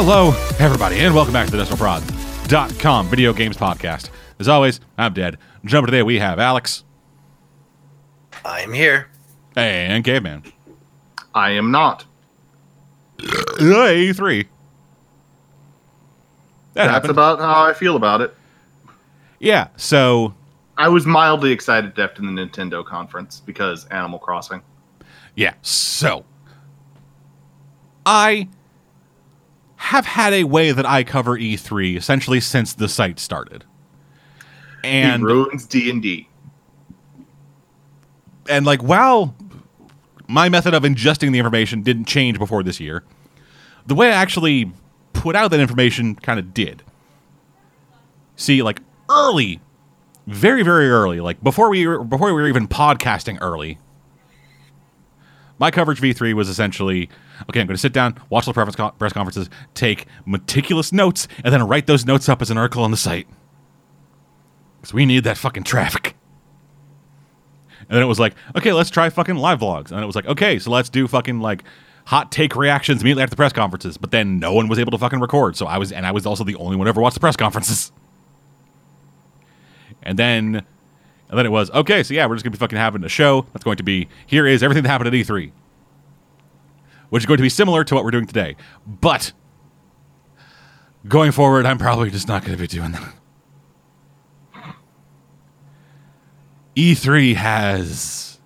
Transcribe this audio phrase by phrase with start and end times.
[0.00, 0.28] Hello,
[0.60, 4.10] everybody, and welcome back to the DestroProd.com video games podcast.
[4.38, 5.38] As always, I'm Dead.
[5.64, 6.84] Jump today, we have Alex
[8.44, 9.08] I'm here.
[9.56, 10.44] and Caveman.
[11.34, 12.04] I am not.
[13.18, 14.42] A3.
[14.44, 14.46] That
[16.74, 17.10] That's happened.
[17.10, 18.32] about how I feel about it.
[19.40, 20.32] yeah, so,
[20.76, 24.62] I was mildly excited after the Nintendo conference because Animal Crossing.
[25.34, 26.24] yeah, so.
[28.06, 28.48] I
[29.78, 33.64] have had a way that I cover E3 essentially since the site started.
[34.84, 36.28] And he ruins D and D.
[38.48, 39.34] and like while
[40.28, 43.02] my method of ingesting the information didn't change before this year
[43.86, 44.70] the way i actually
[45.14, 46.82] put out that information kind of did
[48.36, 48.80] see like
[49.10, 49.60] early
[50.26, 53.78] very very early like before we were before we were even podcasting early
[55.58, 57.08] my coverage E3 was essentially
[57.42, 61.28] okay i'm going to sit down watch the press con- press conferences take meticulous notes
[61.44, 63.26] and then write those notes up as an article on the site
[64.80, 66.14] because we need that fucking traffic
[67.88, 69.90] and then it was like, okay, let's try fucking live vlogs.
[69.90, 71.64] And it was like, okay, so let's do fucking like
[72.06, 73.96] hot take reactions immediately after the press conferences.
[73.96, 75.56] But then no one was able to fucking record.
[75.56, 77.92] So I was, and I was also the only one ever watched the press conferences.
[80.00, 80.64] And then,
[81.28, 83.44] and then it was, okay, so yeah, we're just gonna be fucking having a show.
[83.52, 85.50] That's going to be, here is everything that happened at E3.
[87.10, 88.56] Which is going to be similar to what we're doing today.
[88.86, 89.32] But
[91.06, 93.14] going forward, I'm probably just not going to be doing that.
[96.76, 98.38] E3 has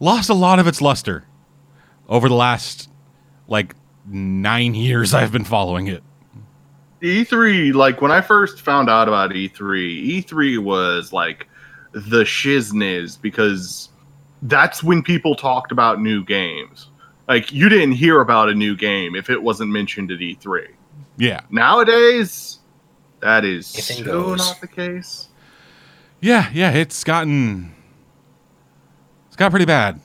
[0.00, 1.24] lost a lot of its luster
[2.08, 2.90] over the last
[3.48, 3.74] like
[4.06, 6.02] nine years I've been following it.
[7.02, 11.48] E3, like when I first found out about E E3, E3 was like
[11.92, 13.88] the shizness because
[14.42, 16.88] that's when people talked about new games.
[17.28, 20.68] Like you didn't hear about a new game if it wasn't mentioned at E3.
[21.16, 21.40] Yeah.
[21.50, 22.58] Nowadays,
[23.20, 24.38] that is Anything so goes.
[24.38, 25.28] not the case.
[26.20, 27.74] Yeah, yeah, it's gotten
[29.26, 30.00] it's got pretty bad.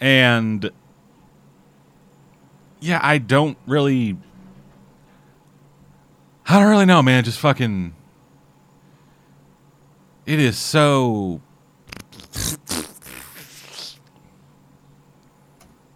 [0.00, 0.70] And
[2.80, 4.16] yeah, I don't really
[6.46, 7.24] I don't really know, man.
[7.24, 7.94] Just fucking
[10.30, 11.40] it is so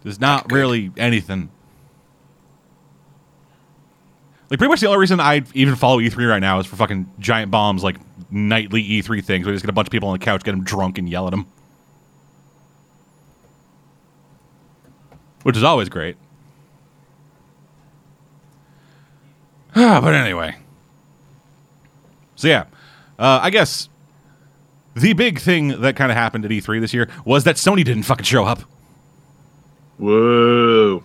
[0.03, 1.49] there's not really anything.
[4.49, 7.09] Like pretty much the only reason I even follow E3 right now is for fucking
[7.17, 7.95] Giant Bomb's, like
[8.29, 9.47] nightly E3 things.
[9.47, 11.27] We just get a bunch of people on the couch, get them drunk, and yell
[11.27, 11.47] at them,
[15.43, 16.17] which is always great.
[19.77, 20.57] Ah, but anyway,
[22.35, 22.65] so yeah,
[23.17, 23.87] uh, I guess
[24.95, 28.03] the big thing that kind of happened at E3 this year was that Sony didn't
[28.03, 28.61] fucking show up.
[29.97, 31.03] Whoa.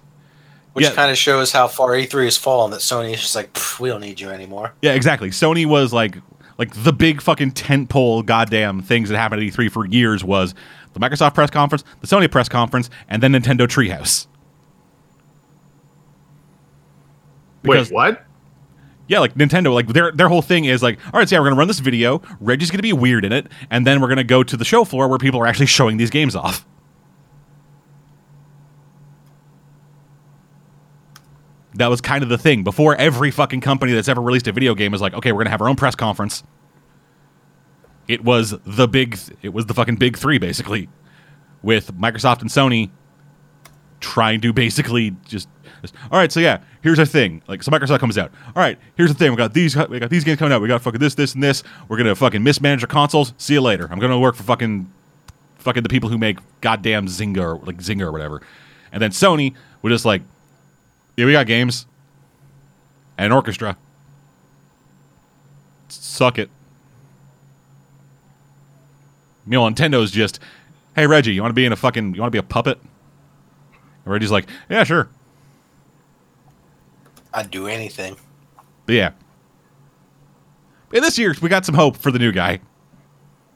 [0.73, 0.93] Which Yeah.
[0.93, 2.71] kind of shows how far E3 has fallen.
[2.71, 4.73] That Sony is just like, we don't need you anymore.
[4.83, 5.31] Yeah, exactly.
[5.31, 6.17] Sony was like
[6.59, 10.55] like the big fucking tentpole goddamn things that happened at E3 for years was
[10.93, 14.27] the Microsoft press conference, the Sony press conference, and then Nintendo Treehouse.
[17.63, 18.25] Because- Wait, what?
[19.11, 21.47] Yeah, like Nintendo, like their their whole thing is like, all right, so yeah, we're
[21.47, 22.23] gonna run this video.
[22.39, 25.09] Reggie's gonna be weird in it, and then we're gonna go to the show floor
[25.09, 26.65] where people are actually showing these games off.
[31.75, 34.77] That was kind of the thing before every fucking company that's ever released a video
[34.77, 36.45] game is like, okay, we're gonna have our own press conference.
[38.07, 40.89] It was the big, it was the fucking big three basically,
[41.63, 42.91] with Microsoft and Sony
[43.99, 45.49] trying to basically just,
[46.11, 47.43] all right so yeah here's our thing.
[47.47, 48.33] Like so microsoft comes out.
[48.49, 49.31] All right here's the thing.
[49.31, 50.63] We got these we got these games coming out.
[50.63, 51.63] We got fucking this this and this.
[51.89, 53.33] We're gonna fucking mismanage our consoles.
[53.39, 53.89] See you later.
[53.91, 54.91] I'm gonna work for fucking
[55.59, 58.43] fucking the people who make goddamn zynga or like zynga or whatever.
[58.93, 60.23] And then sony was just like
[61.17, 61.87] yeah we got games
[63.19, 63.77] and an orchestra.
[65.89, 66.51] Suck it.
[69.47, 70.39] You know nintendo's just
[70.95, 72.79] hey reggie you want to be in a fucking you want to be a puppet?
[74.05, 75.09] And Reggie's like, yeah, sure.
[77.33, 78.17] I'd do anything.
[78.87, 79.11] But yeah.
[80.93, 82.61] And this year we got some hope for the new guy.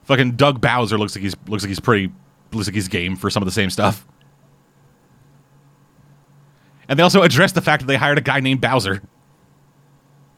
[0.03, 2.11] Fucking Doug Bowser looks like he's looks like he's pretty
[2.51, 4.07] looks like he's game for some of the same stuff.
[6.87, 9.01] And they also addressed the fact that they hired a guy named Bowser.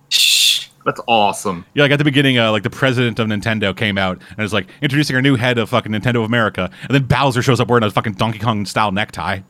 [0.10, 0.70] Shh.
[0.86, 1.66] That's awesome.
[1.74, 4.54] Yeah, like at the beginning, uh, like the president of Nintendo came out and it's
[4.54, 7.68] like introducing our new head of fucking Nintendo of America, and then Bowser shows up
[7.68, 9.42] wearing a fucking Donkey Kong style necktie,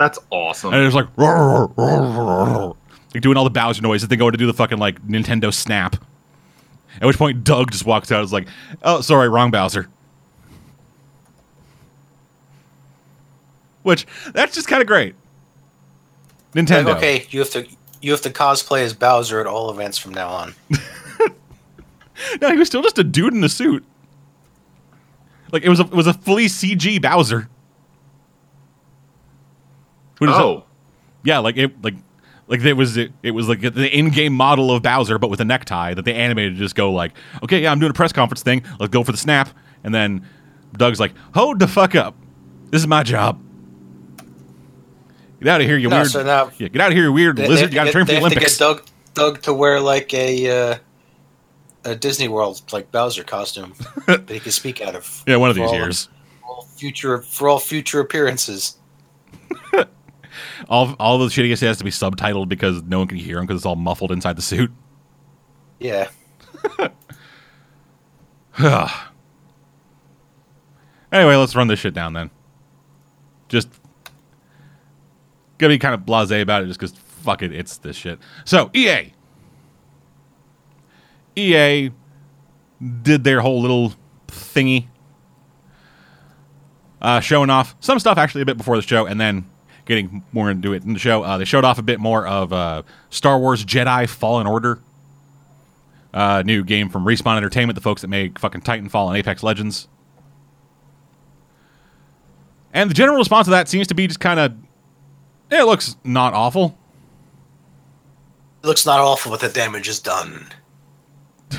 [0.00, 0.74] That's awesome.
[0.74, 2.76] and it's like, "Roar, roar, roar, roar,"
[3.14, 4.08] like doing all the Bowser noises.
[4.08, 5.94] They go to do the fucking like Nintendo Snap.
[7.00, 8.16] At which point, Doug just walks out.
[8.20, 8.48] and is like,
[8.82, 9.88] "Oh, sorry, wrong Bowser."
[13.82, 15.14] which that's just kind of great.
[16.54, 16.86] Nintendo.
[16.86, 17.66] Like, okay, you have to
[18.02, 20.54] you have to cosplay as Bowser at all events from now on.
[22.40, 23.82] No, he was still just a dude in a suit.
[25.52, 27.48] Like it was a it was a fully CG Bowser.
[30.20, 30.40] What is it?
[30.40, 30.64] Oh,
[31.24, 31.94] Yeah, like it like
[32.46, 35.44] like it was it, it was like the in-game model of Bowser but with a
[35.44, 37.12] necktie that they animated to just go like,
[37.42, 38.62] "Okay, yeah, I'm doing a press conference thing.
[38.78, 39.50] Let's go for the snap."
[39.84, 40.26] And then
[40.74, 42.14] Doug's like, "Hold the fuck up.
[42.70, 43.40] This is my job."
[45.40, 46.08] Get out of here, you No, weird.
[46.10, 47.70] so now yeah, get out of here, you weird they, lizard.
[47.70, 48.58] they You got to train get, for the they have to Olympics.
[48.58, 48.64] get
[49.14, 50.78] Doug Doug to wear like a uh,
[51.84, 53.72] a Disney World like Bowser costume
[54.06, 55.24] that he can speak out of.
[55.26, 56.08] Yeah, one of these all- years.
[56.46, 58.76] all future for all future appearances.
[60.68, 63.46] All all the shit he has to be subtitled because no one can hear him
[63.46, 64.70] because it's all muffled inside the suit.
[65.78, 66.08] Yeah,
[71.12, 72.30] Anyway, let's run this shit down then.
[73.48, 73.68] Just
[75.58, 78.18] gonna be kind of blasé about it, just because fuck it, it's this shit.
[78.44, 79.12] So EA,
[81.34, 81.90] EA
[83.02, 83.94] did their whole little
[84.28, 84.86] thingy,
[87.02, 89.50] uh, showing off some stuff actually a bit before the show, and then
[89.90, 91.22] getting more into it in the show.
[91.22, 94.78] Uh, they showed off a bit more of uh, Star Wars Jedi Fallen Order.
[96.14, 99.88] Uh, new game from Respawn Entertainment, the folks that make fucking Titanfall and Apex Legends.
[102.72, 104.54] And the general response to that seems to be just kind of,
[105.50, 106.78] it looks not awful.
[108.62, 110.46] it looks not awful, but the damage is done.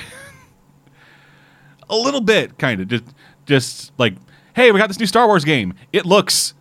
[1.89, 2.87] A little bit, kind of.
[2.87, 3.03] Just,
[3.45, 4.13] just like,
[4.53, 5.73] hey, we got this new Star Wars game.
[5.91, 6.53] It looks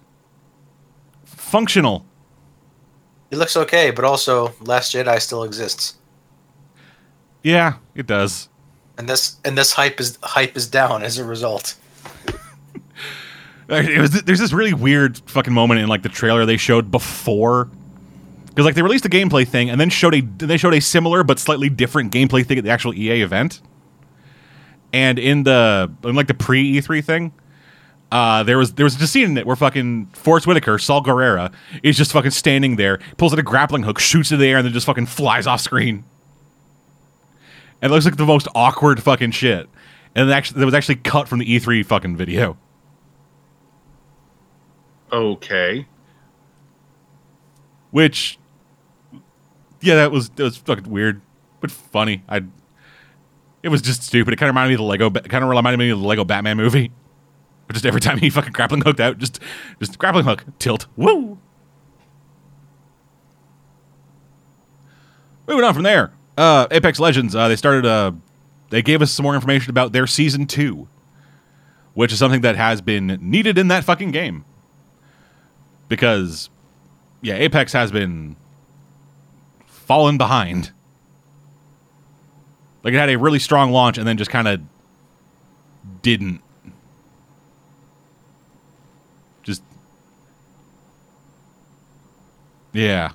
[1.51, 2.05] functional.
[3.31, 5.95] It looks okay, but also Last Jedi still exists,
[7.43, 8.49] Yeah, it does.
[8.99, 11.77] and this and this hype is hype is down as a result.
[13.73, 17.69] It was, there's this really weird fucking moment in like the trailer they showed before,
[18.49, 21.23] because like they released a gameplay thing and then showed a they showed a similar
[21.23, 23.63] but slightly different gameplay thing at the actual EA event.
[24.93, 27.33] And in the in like the pre E3 thing,
[28.13, 31.53] uh, there was there was a scene in it where fucking Forest Whitaker, Saw Gerrera,
[31.83, 34.59] is just fucking standing there, pulls out a grappling hook, shoots it in the air,
[34.59, 36.05] and then just fucking flies off screen.
[37.81, 39.69] And it looks like the most awkward fucking shit.
[40.15, 42.59] And it actually, that was actually cut from the E3 fucking video.
[45.13, 45.87] okay.
[47.91, 48.39] Which,
[49.81, 51.21] yeah, that was that was fucking weird,
[51.61, 52.23] but funny.
[52.29, 52.43] I,
[53.63, 54.33] it was just stupid.
[54.33, 55.11] It kind of reminded me of the Lego.
[55.11, 56.93] Kind of reminded me of the Lego Batman movie.
[57.71, 59.39] But just every time he fucking grappling hooked out, just
[59.79, 60.89] just grappling hook tilt.
[60.97, 61.39] Woo.
[65.47, 67.37] Moving on from there, uh, Apex Legends.
[67.37, 67.87] Uh, they started.
[67.87, 68.11] Uh,
[68.71, 70.89] they gave us some more information about their season two,
[71.95, 74.45] which is something that has been needed in that fucking game.
[75.87, 76.51] Because
[77.23, 78.35] yeah, Apex has been
[79.67, 80.73] fallen behind.
[82.83, 84.61] Like it had a really strong launch and then just kind of
[86.03, 86.43] didn't.
[89.43, 89.63] Just
[92.73, 93.13] yeah.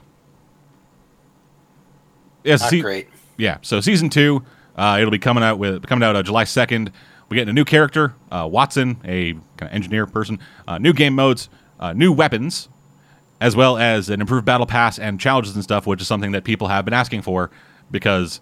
[2.43, 3.09] Yeah, Not see- great.
[3.38, 3.57] yeah.
[3.62, 4.43] So season two,
[4.75, 6.91] uh, it'll be coming out with coming out uh, July second.
[7.27, 10.38] We get a new character, uh, Wattson, a kind of engineer person.
[10.67, 12.69] Uh, new game modes, uh, new weapons,
[13.41, 16.43] as well as an improved battle pass and challenges and stuff, which is something that
[16.43, 17.50] people have been asking for
[17.89, 18.41] because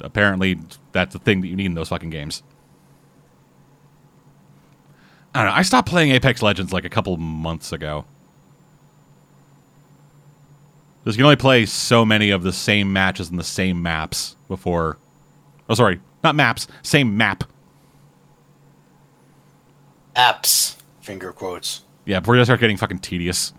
[0.00, 0.58] apparently
[0.90, 2.42] that's the thing that you need in those fucking games.
[5.34, 5.56] I don't know.
[5.56, 8.04] I stopped playing Apex Legends like a couple months ago.
[11.08, 14.36] Because you can only play so many of the same matches and the same maps
[14.46, 14.98] before.
[15.66, 17.44] Oh, sorry, not maps, same map.
[20.14, 21.80] Apps, finger quotes.
[22.04, 23.54] Yeah, before you start getting fucking tedious.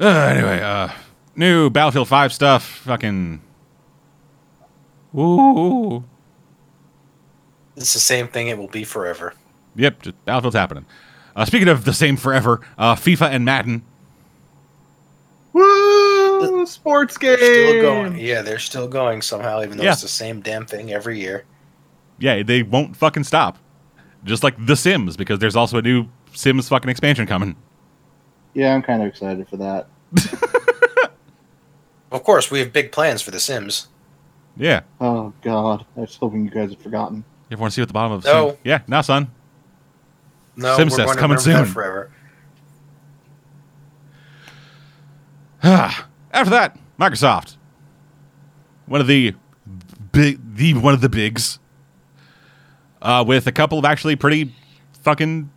[0.00, 0.88] Uh, anyway, uh,
[1.36, 2.64] new Battlefield 5 stuff.
[2.64, 3.42] Fucking.
[5.14, 6.02] Ooh.
[7.76, 8.48] It's the same thing.
[8.48, 9.34] It will be forever.
[9.76, 10.86] Yep, just Battlefield's happening.
[11.34, 13.82] Uh, speaking of the same forever, uh, FIFA and Madden.
[15.52, 16.66] Woo!
[16.66, 17.36] Sports game.
[17.36, 18.18] Still going.
[18.18, 19.92] Yeah, they're still going somehow, even though Yeah.
[19.92, 21.44] it's the same damn thing every year.
[22.18, 23.58] Yeah, they won't fucking stop.
[24.24, 27.56] Just like The Sims, because there's also a new Sims fucking expansion coming.
[28.54, 29.88] Yeah, I'm kind of excited for that.
[32.12, 33.88] Of course, we have big plans for The Sims.
[34.54, 34.82] Yeah.
[35.00, 37.24] Oh God, I was hoping you guys had forgotten.
[37.48, 38.50] You ever want to see what the bottom of No.
[38.50, 39.30] Sim- Yeah, now, son.
[40.56, 41.64] No, Simcest we're going to coming soon.
[41.66, 42.10] forever.
[45.62, 47.56] After that, Microsoft.
[48.86, 49.34] One of the
[50.12, 51.58] big, the one of the bigs.
[53.00, 54.54] uh, with a couple of actually pretty
[55.02, 55.50] fucking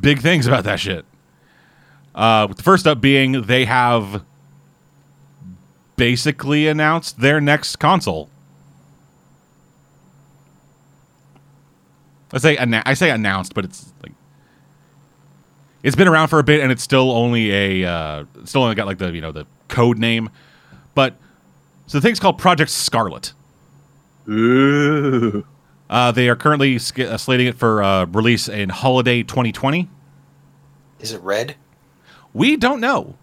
[0.00, 1.04] big things about that shit.
[2.14, 4.24] Uh, with the first up being they have
[5.96, 8.30] basically announced their next console.
[12.32, 14.12] I say anna- I say announced, but it's like
[15.82, 17.50] it's been around for a bit, and it's still only
[17.82, 20.30] a uh, still only got like the you know the code name,
[20.94, 21.16] but
[21.86, 23.32] so the thing's called Project Scarlet.
[24.28, 25.46] Ooh.
[25.88, 29.88] Uh, they are currently sk- uh, slating it for uh, release in holiday 2020.
[30.98, 31.54] Is it red?
[32.34, 33.14] We don't know.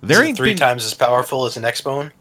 [0.00, 2.12] There Is it ain't three been- times as powerful as an Xbone?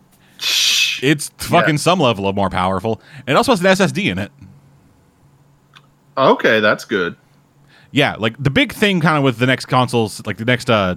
[1.01, 1.79] It's fucking Yeah.
[1.79, 2.99] some level of more powerful.
[3.19, 4.31] And it also has an SSD in it.
[6.17, 7.15] Okay, that's good.
[7.91, 10.95] Yeah, like the big thing kind of with the next consoles, like the next uh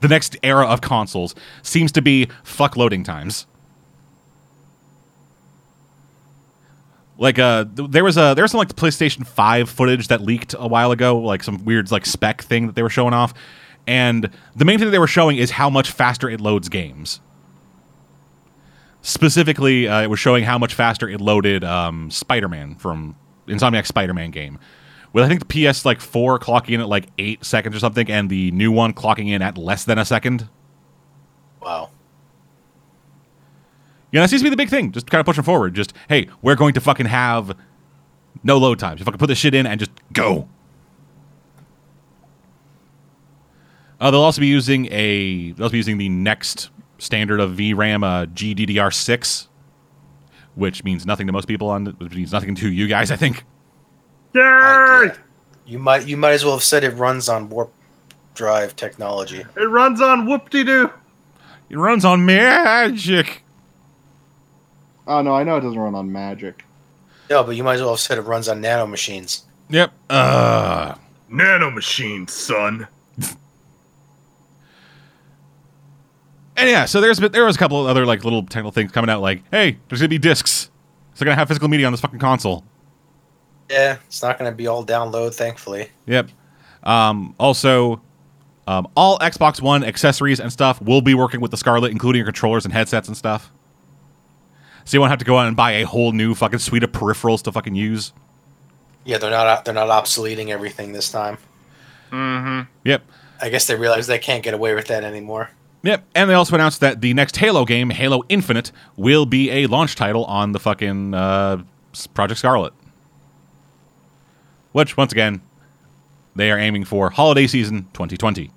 [0.00, 3.46] the next era of consoles seems to be fuck loading times.
[7.18, 10.54] Like uh there was a there was some like the PlayStation 5 footage that leaked
[10.58, 13.34] a while ago, like some weird like spec thing that they were showing off.
[13.86, 17.20] And the main thing they were showing is how much faster it loads games.
[19.02, 23.16] Specifically, uh, it was showing how much faster it loaded um, Spider-Man from
[23.50, 24.58] Insomniac Spider-Man game.
[25.12, 28.10] With I think the PS like four clocking in at like eight seconds or something,
[28.10, 30.48] and the new one clocking in at less than a second.
[31.60, 31.90] Wow.
[34.12, 34.92] Yeah, that seems to be the big thing.
[34.92, 35.74] Just kind of pushing forward.
[35.74, 37.56] Just hey, we're going to fucking have
[38.42, 39.00] no load times.
[39.00, 40.48] You fucking put this shit in and just go.
[44.00, 48.04] Uh, they'll also be using a they'll also be using the next standard of VRAM,
[48.04, 49.48] uh, GDDR6,
[50.60, 53.10] which means nothing to most people on which means nothing to you guys.
[53.10, 53.44] I think.
[54.36, 55.12] I-
[55.66, 57.72] You might you might as well have said it runs on warp
[58.34, 59.44] drive technology.
[59.56, 60.90] It runs on whoop-de-doo.
[61.68, 63.42] It runs on magic.
[65.06, 66.64] Oh no, I know it doesn't run on Magic.
[67.28, 69.44] No, but you might as well have said it runs on nano machines.
[69.70, 69.92] Yep.
[70.08, 70.94] Uh,
[71.30, 72.86] Nanomachine, son.
[76.60, 78.92] And yeah, so there's been, there was a couple of other like little technical things
[78.92, 80.70] coming out, like, hey, there's gonna be discs.
[81.10, 82.64] It's they're gonna have physical media on this fucking console.
[83.70, 85.90] Yeah, it's not going to be all download, thankfully.
[86.06, 86.30] Yep.
[86.82, 88.02] Um, also,
[88.66, 92.26] um, all Xbox One accessories and stuff will be working with the Scarlet, including your
[92.26, 93.52] controllers and headsets and stuff.
[94.84, 96.90] So you won't have to go out and buy a whole new fucking suite of
[96.90, 98.12] peripherals to fucking use.
[99.04, 101.38] Yeah, they're not they're not obsoleting everything this time.
[102.10, 102.68] Mm-hmm.
[102.84, 103.02] Yep.
[103.40, 105.50] I guess they realize they can't get away with that anymore.
[105.82, 106.04] Yep.
[106.14, 109.96] And they also announced that the next Halo game, Halo Infinite, will be a launch
[109.96, 111.62] title on the fucking uh,
[112.12, 112.74] Project Scarlet.
[114.72, 115.40] Which, once again,
[116.36, 118.50] they are aiming for holiday season 2020.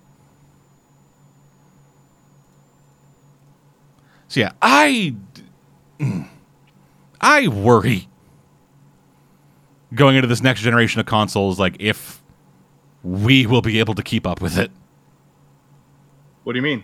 [4.28, 5.16] So yeah, I
[7.22, 8.08] I worry
[9.94, 12.22] going into this next generation of consoles like if
[13.04, 14.72] we will be able to keep up with it.
[16.44, 16.84] What do you mean?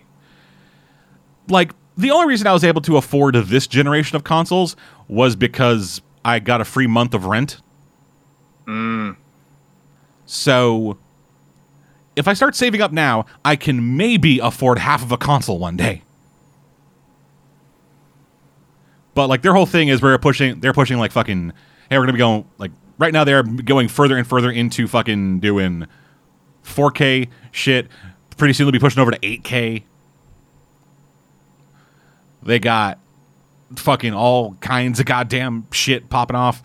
[1.50, 4.76] Like the only reason I was able to afford this generation of consoles
[5.08, 7.60] was because I got a free month of rent.
[8.66, 9.16] Mm.
[10.26, 10.98] So
[12.16, 15.76] if I start saving up now, I can maybe afford half of a console one
[15.76, 16.02] day.
[19.14, 21.52] But like their whole thing is we're pushing they're pushing like fucking
[21.90, 25.40] hey we're gonna be going like right now they're going further and further into fucking
[25.40, 25.86] doing
[26.64, 27.88] 4K shit.
[28.36, 29.82] Pretty soon they'll be pushing over to 8K.
[32.42, 32.98] They got
[33.76, 36.62] fucking all kinds of goddamn shit popping off.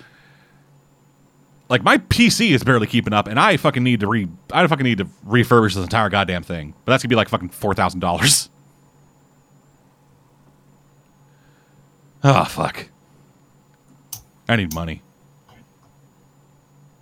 [1.68, 4.84] Like my PC is barely keeping up, and I fucking need to re I fucking
[4.84, 6.74] need to refurbish this entire goddamn thing.
[6.86, 8.50] But that's gonna be like fucking four thousand dollars.
[12.24, 12.90] Oh fuck!
[14.48, 15.02] I need money.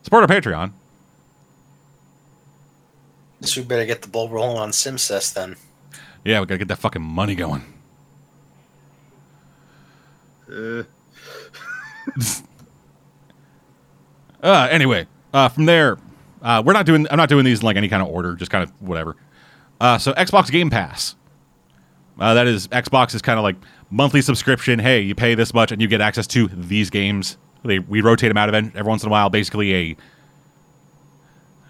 [0.03, 0.71] Support our Patreon.
[3.41, 5.57] Guess we better get the ball rolling on SimCess then.
[6.23, 7.72] Yeah, we gotta get that fucking money going.
[10.51, 10.83] Uh,
[14.43, 15.97] Uh, anyway, uh, from there,
[16.41, 17.07] uh, we're not doing.
[17.09, 19.15] I'm not doing these in like any kind of order, just kind of whatever.
[19.79, 21.15] Uh, so Xbox Game Pass.
[22.19, 23.55] Uh, that is Xbox is kind of like
[23.89, 24.79] monthly subscription.
[24.79, 27.38] Hey, you pay this much and you get access to these games.
[27.63, 29.29] They we rotate them out every once in a while.
[29.29, 29.97] Basically, a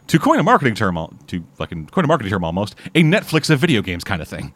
[0.07, 3.59] to coin a marketing term, to fucking coin a marketing term almost a Netflix of
[3.59, 4.53] video games kind of thing.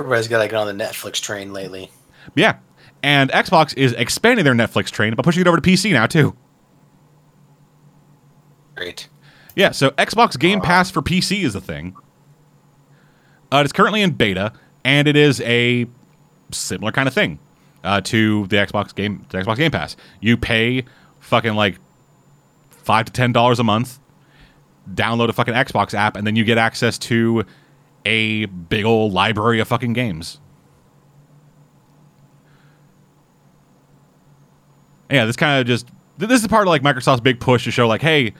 [0.00, 1.90] Everybody's got to get on the Netflix train lately.
[2.34, 2.56] Yeah,
[3.02, 6.34] and Xbox is expanding their Netflix train by pushing it over to PC now too.
[8.74, 9.08] Great.
[9.56, 11.96] Yeah, so Xbox Game Pass for PC is a thing.
[13.52, 14.52] Uh, it's currently in beta,
[14.84, 15.86] and it is a
[16.52, 17.38] similar kind of thing.
[17.82, 19.96] uh, to the Xbox game, the Xbox Game Pass.
[20.20, 20.84] You pay
[21.20, 21.78] fucking like
[22.70, 23.98] five to ten dollars a month,
[24.94, 27.44] download a fucking Xbox app, and then you get access to
[28.04, 30.38] a big old library of fucking games.
[35.10, 35.88] yeah, this kind of just
[36.18, 38.32] this is part of like Microsoft's big push to show like, hey,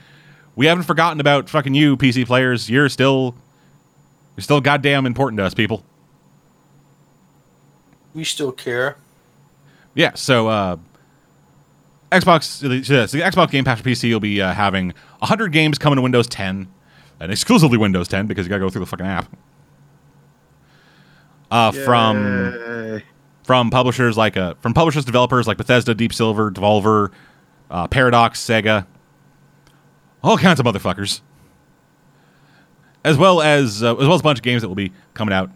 [0.55, 2.69] we haven't forgotten about fucking you, PC players.
[2.69, 3.35] You're still
[4.35, 5.83] you're still goddamn important to us, people.
[8.13, 8.97] We still care.
[9.93, 10.77] Yeah, so uh
[12.11, 14.87] Xbox, so the Xbox Game Pass for PC will be uh, having
[15.19, 16.67] 100 games coming to Windows 10,
[17.21, 19.33] and exclusively Windows 10 because you gotta go through the fucking app.
[21.51, 23.01] Uh, from
[23.43, 27.11] from publishers like uh, from publishers developers like Bethesda, Deep Silver, Devolver,
[27.69, 28.85] uh, Paradox, Sega,
[30.23, 31.19] all kinds of motherfuckers,
[33.03, 35.33] as well as uh, as well as a bunch of games that will be coming
[35.33, 35.49] out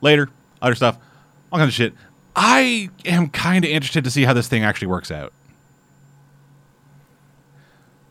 [0.00, 0.28] later,
[0.60, 0.98] other stuff,
[1.52, 1.94] all kinds of shit.
[2.34, 5.32] I am kind of interested to see how this thing actually works out.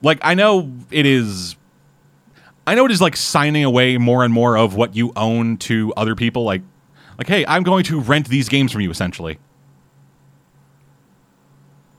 [0.02, 1.56] Like I know it is
[2.66, 5.94] I know it is like signing away more and more of what you own to
[5.98, 6.62] other people like
[7.18, 9.40] like hey, I'm going to rent these games from you essentially.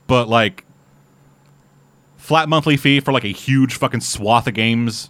[0.07, 0.65] But like
[2.17, 5.09] flat monthly fee for like a huge fucking swath of games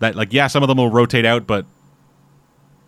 [0.00, 1.66] that like yeah, some of them will rotate out, but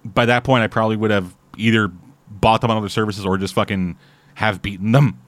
[0.05, 1.91] by that point I probably would have either
[2.31, 3.97] bought them on other services or just fucking
[4.35, 5.19] have beaten them.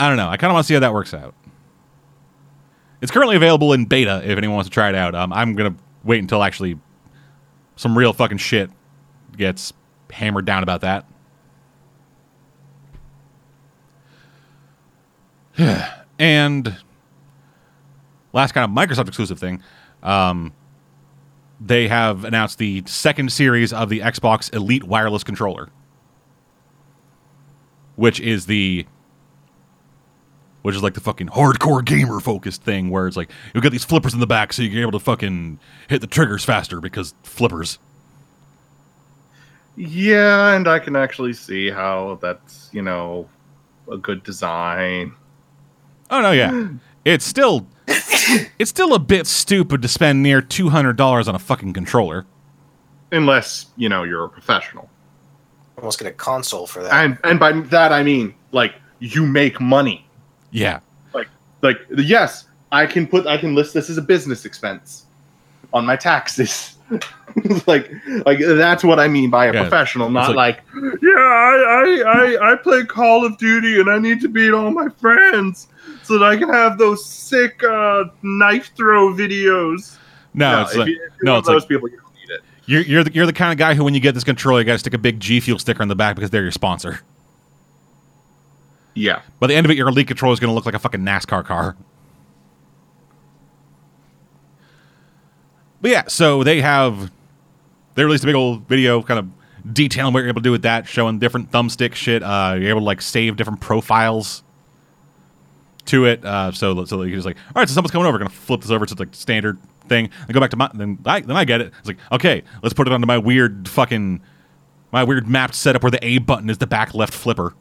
[0.00, 0.28] I don't know.
[0.28, 1.34] I kind of want to see how that works out.
[3.00, 5.14] It's currently available in beta if anyone wants to try it out.
[5.14, 5.74] Um, I'm gonna
[6.08, 6.78] wait until actually
[7.76, 8.70] some real fucking shit
[9.36, 9.74] gets
[10.10, 11.04] hammered down about that.
[16.18, 16.76] and
[18.32, 19.62] last kind of Microsoft exclusive thing,
[20.02, 20.54] um,
[21.60, 25.68] they have announced the second series of the Xbox Elite wireless controller,
[27.96, 28.86] which is the
[30.62, 33.84] which is like the fucking hardcore gamer focused thing where it's like you've got these
[33.84, 37.78] flippers in the back so you're able to fucking hit the triggers faster because flippers.
[39.76, 43.28] Yeah, and I can actually see how that's, you know,
[43.90, 45.12] a good design.
[46.10, 46.68] Oh no, yeah.
[47.04, 51.38] It's still it's still a bit stupid to spend near two hundred dollars on a
[51.38, 52.26] fucking controller.
[53.12, 54.90] Unless, you know, you're a professional.
[55.76, 56.92] I almost get a console for that.
[56.92, 60.06] And and by that I mean like you make money.
[60.50, 60.80] Yeah.
[61.12, 61.28] Like
[61.62, 65.06] like yes, I can put I can list this as a business expense
[65.72, 66.76] on my taxes.
[67.66, 67.90] like
[68.24, 72.02] like that's what I mean by a Yeah, professional, not like- like, yeah, I, I
[72.06, 75.68] I I play Call of Duty and I need to beat all my friends
[76.02, 79.98] so that I can have those sick uh, knife throw videos.
[80.34, 82.40] No, it's if, like, you, no, it's those like people, you don't need it.
[82.66, 84.64] you're you're the, you're the kind of guy who, when you get this controller, you
[84.64, 87.00] got to stick a big G Fuel sticker on the back because they're your sponsor.
[88.98, 89.22] Yeah.
[89.38, 91.00] By the end of it, your Elite control is going to look like a fucking
[91.00, 91.76] NASCAR car.
[95.80, 97.12] But yeah, so they have
[97.94, 99.28] they released a big old video, kind of
[99.72, 102.22] detailing what you're able to do with that, showing different thumbstick shit.
[102.22, 104.42] Uh, you're able to like save different profiles
[105.86, 106.24] to it.
[106.24, 108.60] Uh, so so you can just like, all right, so someone's coming over, gonna flip
[108.60, 109.58] this over to the standard
[109.88, 110.68] thing, and go back to my.
[110.74, 111.72] Then I then I get it.
[111.78, 114.20] It's like, okay, let's put it onto my weird fucking
[114.90, 117.54] my weird mapped setup where the A button is the back left flipper.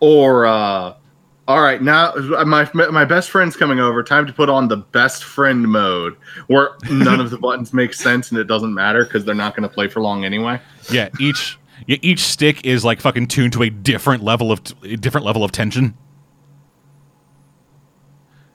[0.00, 0.94] Or uh
[1.46, 2.14] all right, now
[2.46, 4.02] my my best friend's coming over.
[4.02, 8.30] Time to put on the best friend mode, where none of the buttons make sense
[8.30, 10.58] and it doesn't matter because they're not going to play for long anyway.
[10.90, 14.96] Yeah, each yeah, each stick is like fucking tuned to a different level of a
[14.96, 15.94] different level of tension.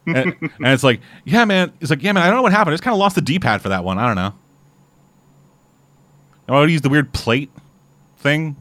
[0.07, 1.71] and, and it's like, yeah, man.
[1.81, 2.23] It's like, yeah, man.
[2.23, 2.71] I don't know what happened.
[2.71, 3.99] I just kind of lost the D-pad for that one.
[3.99, 4.33] I don't know.
[6.47, 7.51] I would use the weird plate
[8.17, 8.55] thing.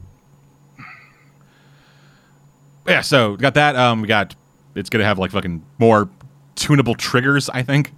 [2.89, 3.75] Yeah, so we got that.
[3.75, 4.35] Um, we got
[4.75, 6.09] it's gonna have like fucking more
[6.55, 7.49] tunable triggers.
[7.49, 7.93] I think.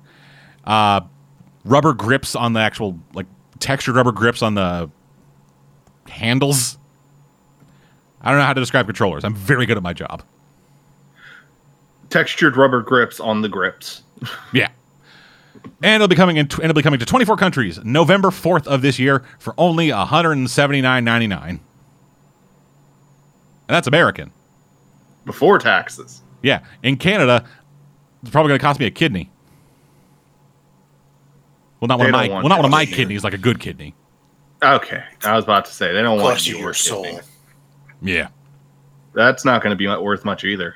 [0.64, 1.02] Uh,
[1.64, 3.26] rubber grips on the actual like
[3.60, 4.90] textured rubber grips on the
[6.08, 6.78] handles.
[8.22, 9.24] I don't know how to describe controllers.
[9.24, 10.24] I'm very good at my job.
[12.10, 14.04] Textured rubber grips on the grips.
[14.54, 14.70] Yeah.
[15.84, 16.46] And it'll be coming in.
[16.46, 21.50] And it'll be coming to 24 countries November 4th of this year for only 179.99.
[21.50, 21.60] And
[23.68, 24.32] that's American.
[25.26, 26.22] Before taxes.
[26.42, 26.64] Yeah.
[26.84, 27.46] In Canada,
[28.22, 29.30] it's probably going to cost me a kidney.
[31.80, 32.94] Well, not one of my well, not one of my that.
[32.94, 33.96] kidneys, like a good kidney.
[34.64, 37.22] Okay, I was about to say they don't want Plus you your soul.
[38.04, 38.28] Yeah.
[39.14, 40.76] That's not going to be worth much either.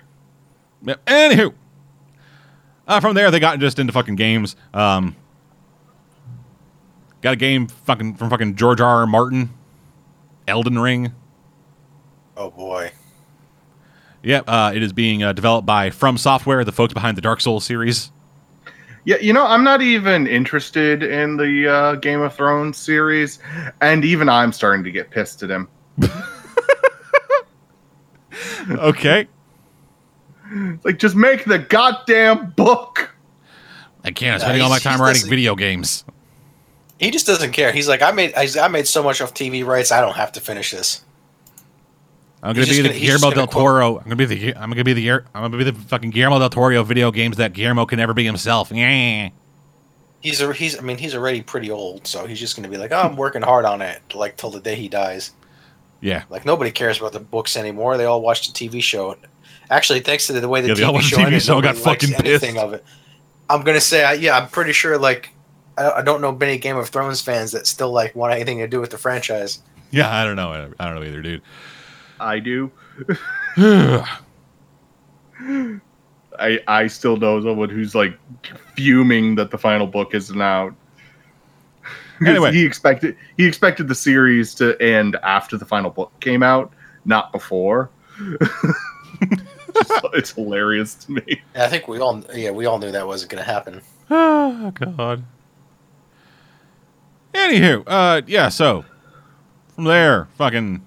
[0.81, 1.05] Yep.
[1.05, 1.53] Anywho,
[2.87, 4.55] uh, from there they got just into fucking games.
[4.73, 5.15] Um,
[7.25, 8.99] Got a game fucking from fucking George R.
[8.99, 9.07] R.
[9.07, 9.49] Martin,
[10.47, 11.11] Elden Ring.
[12.37, 12.91] Oh boy.
[14.25, 17.39] Yep, uh, it is being uh, developed by From Software, the folks behind the Dark
[17.41, 18.11] Souls series.
[19.05, 23.37] Yeah, you know, I'm not even interested in the uh, Game of Thrones series,
[23.81, 25.67] and even I'm starting to get pissed at him.
[28.71, 29.27] okay.
[30.83, 33.11] Like, just make the goddamn book.
[34.03, 34.33] I can't.
[34.35, 36.03] I'm Nah, spending all my time writing listening- video games.
[36.97, 37.71] He just doesn't care.
[37.71, 39.91] He's like, I made I, I made so much off TV rights.
[39.91, 41.04] I don't have to finish this.
[42.45, 43.97] I'm gonna be the gonna- Guillermo del quote- Toro.
[43.97, 46.49] I'm gonna be the I'm gonna be the I'm gonna be the fucking Guillermo del
[46.49, 48.71] Toro video games that Guillermo can never be himself.
[48.73, 49.29] Yeah.
[50.21, 52.91] He's a, he's I mean he's already pretty old, so he's just gonna be like,
[52.91, 55.31] oh, I'm working hard on it, like till the day he dies.
[56.01, 56.23] Yeah.
[56.29, 57.97] Like nobody cares about the books anymore.
[57.97, 59.15] They all watch the TV show.
[59.69, 62.13] Actually, thanks to the way the Yeah, TV the show TV ended, show got fucking
[62.15, 62.57] anything pissed.
[62.63, 62.83] of it.
[63.49, 64.97] I'm gonna say, I, yeah, I'm pretty sure.
[64.97, 65.29] Like,
[65.77, 68.67] I, I don't know many Game of Thrones fans that still like want anything to
[68.67, 69.59] do with the franchise.
[69.91, 70.71] Yeah, I don't know.
[70.79, 71.41] I don't know either, dude.
[72.25, 72.71] I do.
[76.37, 78.17] I I still know someone who's like
[78.75, 80.73] fuming that the final book isn't out.
[82.19, 82.51] 'Cause Anyway.
[82.53, 86.71] he expected he expected the series to end after the final book came out,
[87.05, 87.89] not before.
[88.39, 88.71] Just-
[90.13, 91.41] it's hilarious to me.
[91.55, 93.81] I think we all, yeah, we all knew that wasn't gonna happen.
[94.09, 95.23] oh god.
[97.33, 98.47] Anywho, uh, yeah.
[98.49, 98.85] So
[99.75, 100.84] from there, fucking.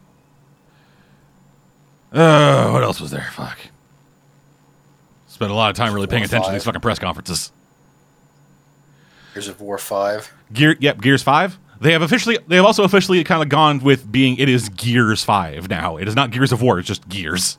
[2.13, 3.29] Uh, what else was there?
[3.35, 3.59] Fuck.
[5.27, 7.53] Spent a lot of time really paying Four or attention to these fucking press conferences.
[9.35, 10.33] Gears of War Five.
[10.53, 11.59] Gear, yep, Gears Five.
[11.81, 15.23] They have officially, they have also officially kind of gone with being it is Gears
[15.23, 15.97] Five now.
[15.97, 16.79] It is not Gears of War.
[16.79, 17.59] It's just Gears.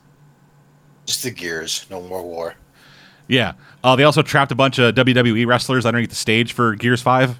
[1.06, 2.54] Just the Gears, no more war.
[3.28, 3.52] Yeah.
[3.82, 7.38] Uh, they also trapped a bunch of WWE wrestlers underneath the stage for Gears Five,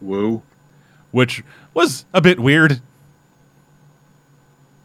[0.00, 0.42] Woo.
[1.12, 1.44] which
[1.74, 2.80] was a bit weird.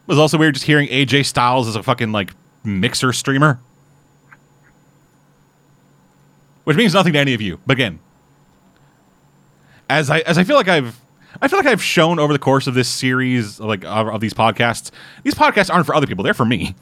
[0.07, 2.31] Was also weird just hearing AJ Styles as a fucking like
[2.63, 3.59] mixer streamer.
[6.63, 7.59] Which means nothing to any of you.
[7.65, 7.99] But again,
[9.89, 10.99] as I as I feel like I've
[11.41, 14.33] I feel like I've shown over the course of this series, like of, of these
[14.33, 14.91] podcasts,
[15.23, 16.75] these podcasts aren't for other people; they're for me.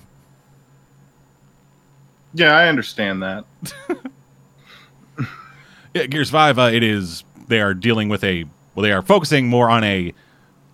[2.33, 3.45] Yeah, I understand that.
[5.95, 6.59] Yeah, Gears Five.
[6.59, 8.43] Uh, it is they are dealing with a
[8.75, 10.13] well, they are focusing more on a.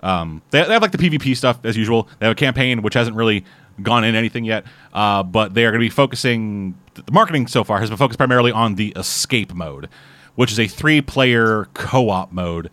[0.01, 2.07] Um, they, they have like the PvP stuff as usual.
[2.19, 3.45] They have a campaign which hasn't really
[3.81, 6.77] gone in anything yet, uh, but they are going to be focusing.
[6.93, 9.89] The marketing so far has been focused primarily on the escape mode,
[10.35, 12.69] which is a three-player co-op mode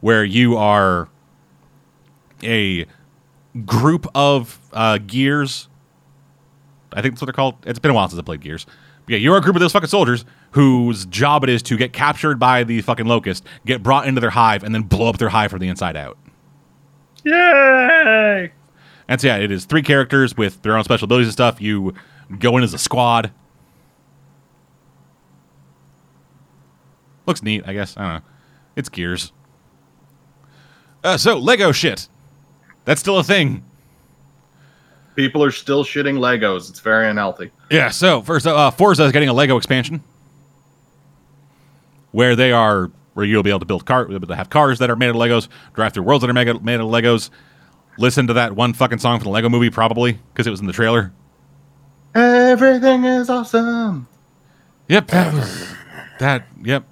[0.00, 1.08] where you are
[2.42, 2.86] a
[3.66, 5.68] group of uh, gears
[6.92, 7.56] I think that's what they're called.
[7.64, 8.66] It's been a while since I played Gears.
[9.04, 11.92] But yeah, you're a group of those fucking soldiers whose job it is to get
[11.92, 15.28] captured by the fucking locust, get brought into their hive, and then blow up their
[15.28, 16.18] hive from the inside out.
[17.24, 18.52] Yay!
[19.08, 21.60] And so yeah, it is three characters with their own special abilities and stuff.
[21.60, 21.94] You
[22.38, 23.30] go in as a squad.
[27.26, 27.96] Looks neat, I guess.
[27.96, 28.28] I don't know.
[28.76, 29.32] It's Gears.
[31.04, 32.08] Uh, so Lego shit.
[32.84, 33.64] That's still a thing.
[35.16, 36.70] People are still shitting Legos.
[36.70, 37.50] It's very unhealthy.
[37.70, 40.02] Yeah, so first, uh, Forza is getting a Lego expansion
[42.12, 44.78] where they are where you'll be able to build car, be able to have cars
[44.78, 47.30] that are made of Legos, drive through worlds that are made of, made of Legos.
[47.98, 50.66] Listen to that one fucking song from the Lego Movie, probably because it was in
[50.66, 51.12] the trailer.
[52.14, 54.08] Everything is awesome.
[54.88, 55.74] Yep, that was
[56.18, 56.46] that.
[56.62, 56.84] Yep,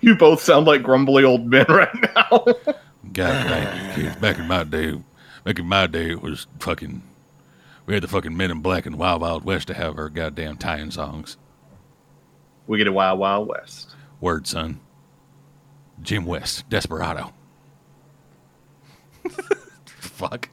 [0.00, 2.44] You both sound like grumbly old men right now.
[3.12, 4.16] God kids.
[4.16, 5.02] Back in my day,
[5.44, 7.02] back in my day, it was fucking.
[7.86, 10.56] We had the fucking Men in Black and Wild Wild West to have our goddamn
[10.56, 11.36] tie-in songs.
[12.66, 13.94] We get a Wild Wild West.
[14.20, 14.80] Word, son.
[16.02, 17.32] Jim West, Desperado.
[19.86, 20.48] Fuck.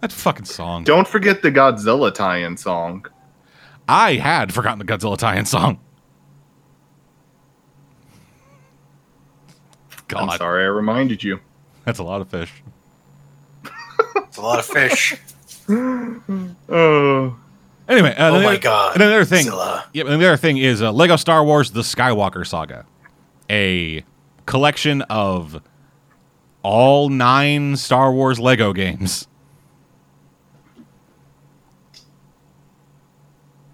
[0.00, 0.84] That fucking song.
[0.84, 3.06] Don't forget the Godzilla tie-in song.
[3.88, 5.80] I had forgotten the Godzilla tie-in song.
[10.08, 10.30] God.
[10.30, 11.40] I'm sorry I reminded you.
[11.84, 12.52] that's a lot of fish.
[14.16, 15.16] It's a lot of fish.
[16.68, 17.36] Oh,
[17.88, 18.92] Anyway, uh, oh then my the- god.
[18.94, 19.84] And then the other thing, Zilla.
[19.92, 22.84] Yep, and the other thing is uh, Lego Star Wars: The Skywalker Saga,
[23.48, 24.02] a
[24.44, 25.62] collection of
[26.62, 29.28] all nine Star Wars Lego games.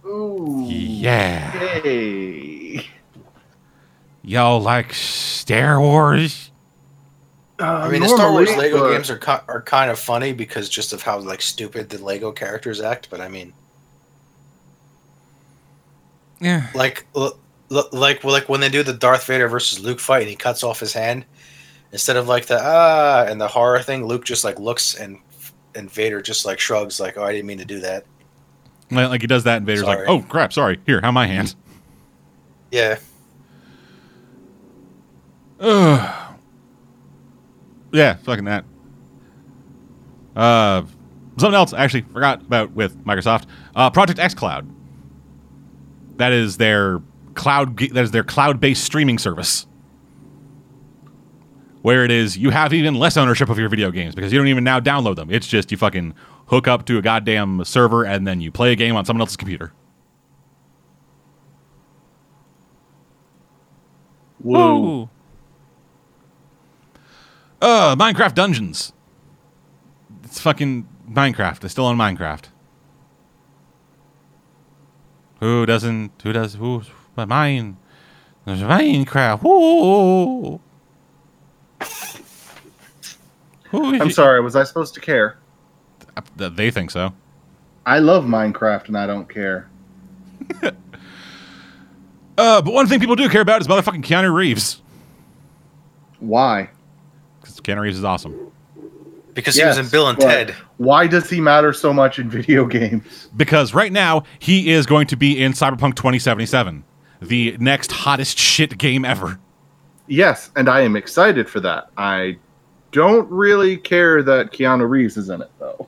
[0.05, 0.65] Ooh.
[0.69, 2.87] Yeah, Hey.
[4.23, 6.51] y'all like Star Wars?
[7.59, 10.69] I mean, the Star Wars Lego but- games are ki- are kind of funny because
[10.69, 13.09] just of how like stupid the Lego characters act.
[13.11, 13.53] But I mean,
[16.43, 17.39] Yeah, like l-
[17.71, 20.63] L- like like when they do the Darth Vader versus Luke fight and he cuts
[20.63, 21.25] off his hand
[21.93, 25.19] instead of like the ah and the horror thing Luke just like looks and
[25.75, 28.05] and Vader just like shrugs like oh I didn't mean to do that
[28.91, 30.81] Like, like he does that, and Vader's like, "Oh crap, sorry.
[30.85, 31.55] Here, have my hand."
[32.71, 32.99] yeah
[35.61, 36.19] Ugh.
[37.95, 38.65] Yeah, fucking that.
[40.35, 40.83] Uh,
[41.37, 43.45] something else I actually forgot about with Microsoft.
[43.77, 44.67] Uh, Project xCloud.
[46.17, 47.01] That is their
[47.35, 47.79] cloud.
[47.79, 49.67] That is their cloud-based streaming service.
[51.83, 54.47] Where it is, you have even less ownership of your video games because you don't
[54.47, 55.31] even now download them.
[55.31, 56.15] It's just you fucking
[56.47, 59.37] hook up to a goddamn server and then you play a game on someone else's
[59.37, 59.73] computer.
[64.39, 65.09] Woo.
[67.61, 68.93] Uh, Minecraft Dungeons.
[70.23, 71.65] It's fucking Minecraft.
[71.65, 72.45] It's still on Minecraft.
[75.43, 76.13] Who doesn't?
[76.23, 76.55] Who does?
[76.55, 76.83] Who?
[77.17, 77.77] But mine.
[78.45, 79.43] There's Minecraft.
[79.43, 80.61] Woo.
[83.71, 84.15] Who I'm it?
[84.15, 85.39] sorry, was I supposed to care?
[86.17, 87.13] Uh, They think so.
[87.85, 89.69] I love Minecraft and I don't care.
[92.39, 94.81] Uh, but one thing people do care about is motherfucking Keanu Reeves.
[96.19, 96.71] Why?
[97.41, 98.52] Because Keanu Reeves is awesome.
[99.35, 102.65] Because he was in Bill and Ted Why does he matter so much in video
[102.67, 103.29] games?
[103.37, 106.85] Because right now he is going to be in Cyberpunk 2077,
[107.21, 109.39] the next hottest shit game ever.
[110.09, 111.89] Yes, and I am excited for that.
[111.97, 112.37] I
[112.91, 115.87] don't really care that Keanu Reeves is in it, though.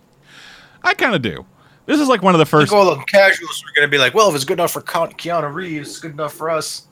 [0.83, 1.44] I kind of do.
[1.87, 2.72] This is like one of the I think first.
[2.72, 5.52] all the casuals are going to be like well if it's good enough for Keanu
[5.52, 6.87] Reeves it's good enough for us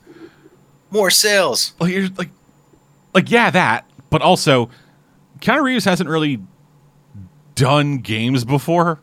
[0.91, 2.29] more sales Well, you're like,
[3.15, 3.89] like yeah, that.
[4.11, 4.69] But also,
[5.43, 6.41] Keanu Reeves hasn't really
[7.55, 9.01] done games before.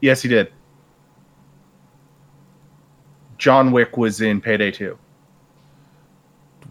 [0.00, 0.52] Yes, he did.
[3.38, 4.98] John Wick was in Payday 2.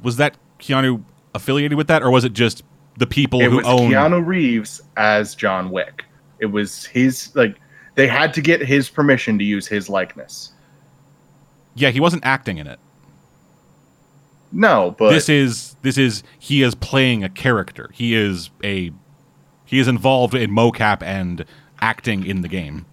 [0.04, 1.02] Was that Keanu
[1.34, 2.64] affiliated with that, or was it just
[2.98, 3.90] the people It who was own?
[3.90, 6.04] Keanu Reeves as John Wick.
[6.40, 7.62] It was his, like,
[7.96, 10.52] they had to get his permission to use his likeness.
[11.76, 12.80] Yeah, he wasn't acting in it.
[14.58, 17.90] No, but this is this is he is playing a character.
[17.94, 18.92] He is a
[19.66, 21.44] he is involved in mocap and
[21.82, 22.86] acting in the game.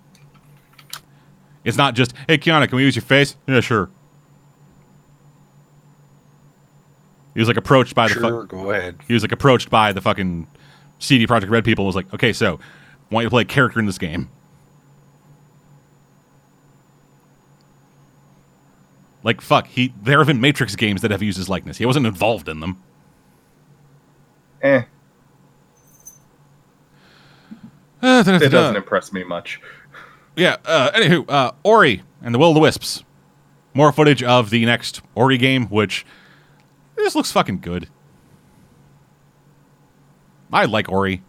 [1.65, 3.37] It's not just hey Keanu, can we use your face?
[3.47, 3.89] Yeah, sure.
[7.35, 9.93] He was like approached by the fu- sure go ahead he was like approached by
[9.93, 10.49] the fucking
[10.99, 11.85] CD Projekt Red people.
[11.85, 12.55] and Was like, okay, so
[13.11, 14.29] I want you to play a character in this game.
[19.25, 21.79] Like fuck, he there have been Matrix games that have used his likeness.
[21.79, 22.83] He wasn't involved in them.
[24.63, 24.83] eh,
[28.03, 29.61] Uh, da- it doesn't impress me much.
[30.37, 30.57] Yeah.
[30.65, 33.05] Uh, anywho, uh, Ori and the Will of the Wisps.
[33.75, 36.05] More footage of the next Ori game, which
[36.97, 37.89] this looks fucking good.
[40.53, 41.23] I like Ori.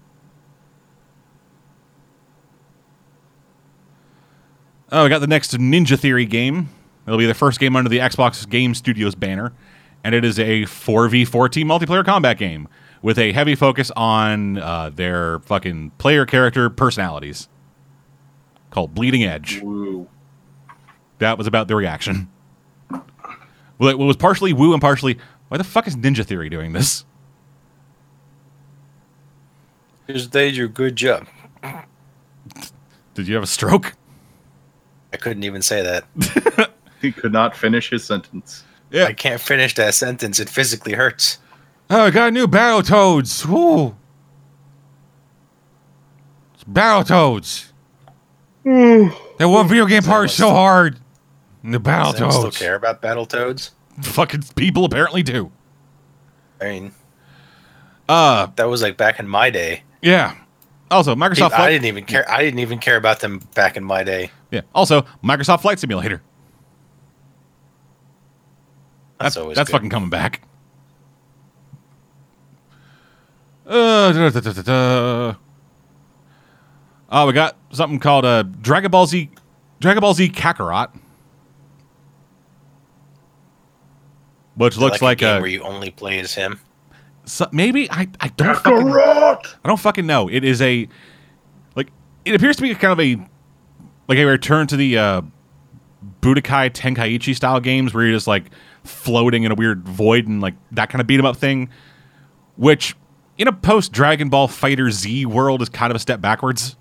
[4.92, 6.70] Oh, we got the next Ninja Theory game.
[7.06, 9.54] It'll be the first game under the Xbox Game Studios banner,
[10.04, 12.68] and it is a 4v4 team multiplayer combat game
[13.02, 17.50] with a heavy focus on uh, their fucking player character personalities
[18.72, 19.62] called Bleeding Edge.
[19.62, 20.08] Woo.
[21.20, 22.30] That was about the reaction.
[23.78, 25.18] Well, it was partially woo and partially,
[25.50, 27.06] why the fuck is Ninja Theory doing this?
[30.08, 31.28] Here's they do a good job
[33.14, 33.94] Did you have a stroke?
[35.14, 36.72] I couldn't even say that
[37.04, 38.64] He could not finish his sentence.
[38.90, 39.04] Yeah.
[39.06, 41.38] I can't finish that sentence it physically hurts
[41.90, 43.46] Oh, I got new barrel Battletoads.
[43.46, 43.96] Woo.
[46.54, 47.72] It's Battletoads.
[48.64, 50.98] that one video game part is so hard.
[51.62, 52.36] And the Does toads.
[52.36, 53.72] still care about battle toads?
[54.02, 55.52] Fucking people apparently do.
[56.62, 56.92] I mean
[58.08, 60.36] Uh, that was like back in my day yeah.
[60.92, 61.72] Also, Microsoft I Flight.
[61.72, 64.62] didn't even care I didn't even care about them back in my day Yeah.
[64.74, 66.22] Also, Microsoft Flight Simulator.
[69.20, 69.74] That's, That's always that's good.
[69.78, 70.42] fucking coming back.
[73.66, 75.36] Uh, da, da, da, da, da.
[77.10, 79.30] Oh, we got something called uh, Dragon Ball Z,
[79.80, 80.90] Dragon Ball Z Kakarot,
[84.56, 86.60] which looks like, a game a, where you only play as him
[87.26, 89.56] so- maybe I I don't fucking, Kakarot!
[89.64, 90.28] I don't fucking know.
[90.28, 90.88] It is a
[91.76, 91.90] like
[92.26, 93.18] it appears to be kind of a
[94.08, 95.22] like a return to the uh,
[96.22, 98.46] Budokai Tenkaichi style games where you're just like
[98.84, 101.70] floating in a weird void and like that kind of beat 'em up thing,
[102.56, 102.96] which
[103.38, 106.76] in a post Dragon Ball FighterZ world is kind of a step backwards.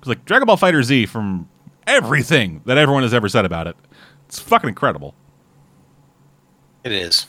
[0.00, 1.48] 'Cause, like Dragon Ball FighterZ from
[1.86, 3.76] everything that everyone has ever said about it.
[4.26, 5.14] It's fucking incredible.
[6.84, 7.26] It is.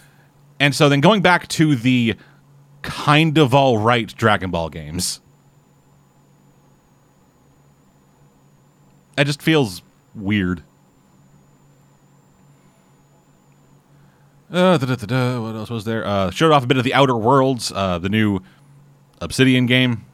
[0.59, 2.15] And so then going back to the
[2.81, 5.21] kind of all right Dragon Ball games,
[9.17, 9.83] it just feels
[10.15, 10.63] weird.
[14.53, 16.05] Uh, da, da, da, what else was there?
[16.05, 18.39] Uh, showed off a bit of the Outer Worlds, uh, the new
[19.19, 20.05] Obsidian game,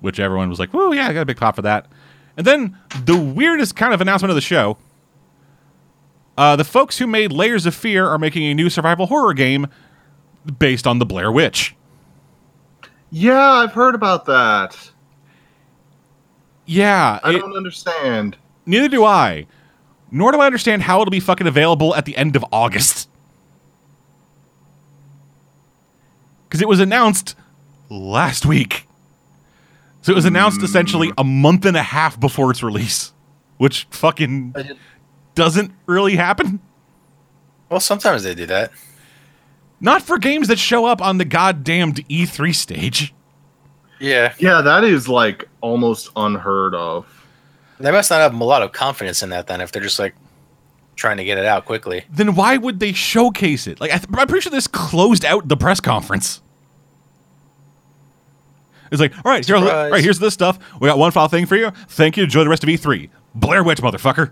[0.00, 1.86] which everyone was like, "Whoa, yeah, I got a big pop for that."
[2.36, 4.78] And then the weirdest kind of announcement of the show:
[6.38, 9.66] uh, the folks who made Layers of Fear are making a new survival horror game
[10.58, 11.74] based on the Blair Witch.
[13.10, 14.90] Yeah, I've heard about that.
[16.66, 18.36] Yeah, I it- don't understand.
[18.66, 19.46] neither do I.
[20.10, 23.08] Nor do I understand how it'll be fucking available at the end of August.
[26.48, 27.34] Because it was announced
[27.90, 28.86] last week.
[30.02, 30.64] So it was announced mm.
[30.64, 33.12] essentially a month and a half before its release,
[33.56, 34.54] which fucking
[35.34, 36.60] doesn't really happen.
[37.70, 38.70] Well, sometimes they do that.
[39.80, 43.14] Not for games that show up on the goddamned E3 stage.
[43.98, 47.06] Yeah, Yeah, that is like almost unheard of.
[47.78, 49.60] They must not have a lot of confidence in that then.
[49.60, 50.14] If they're just like
[50.96, 52.04] trying to get it out quickly.
[52.10, 53.80] Then why would they showcase it?
[53.80, 56.40] Like, I th- I'm pretty sure this closed out the press conference.
[58.92, 60.58] It's like, all right, here, all right, here's this stuff.
[60.80, 61.70] We got one file thing for you.
[61.88, 62.24] Thank you.
[62.24, 63.10] Enjoy the rest of E3.
[63.34, 64.30] Blair Witch, motherfucker.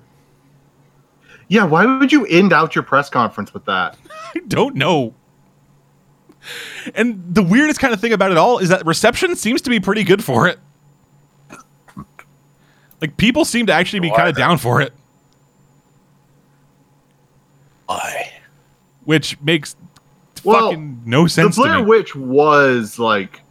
[1.48, 3.96] Yeah, why would you end out your press conference with that?
[4.34, 5.14] I don't know.
[6.94, 9.80] And the weirdest kind of thing about it all is that reception seems to be
[9.80, 10.58] pretty good for it.
[13.02, 14.92] Like people seem to actually be kind of down for it,
[17.86, 18.30] Why?
[19.04, 19.74] which makes
[20.44, 21.86] Well, fucking no sense the Blair to me.
[21.86, 23.42] Witch was like,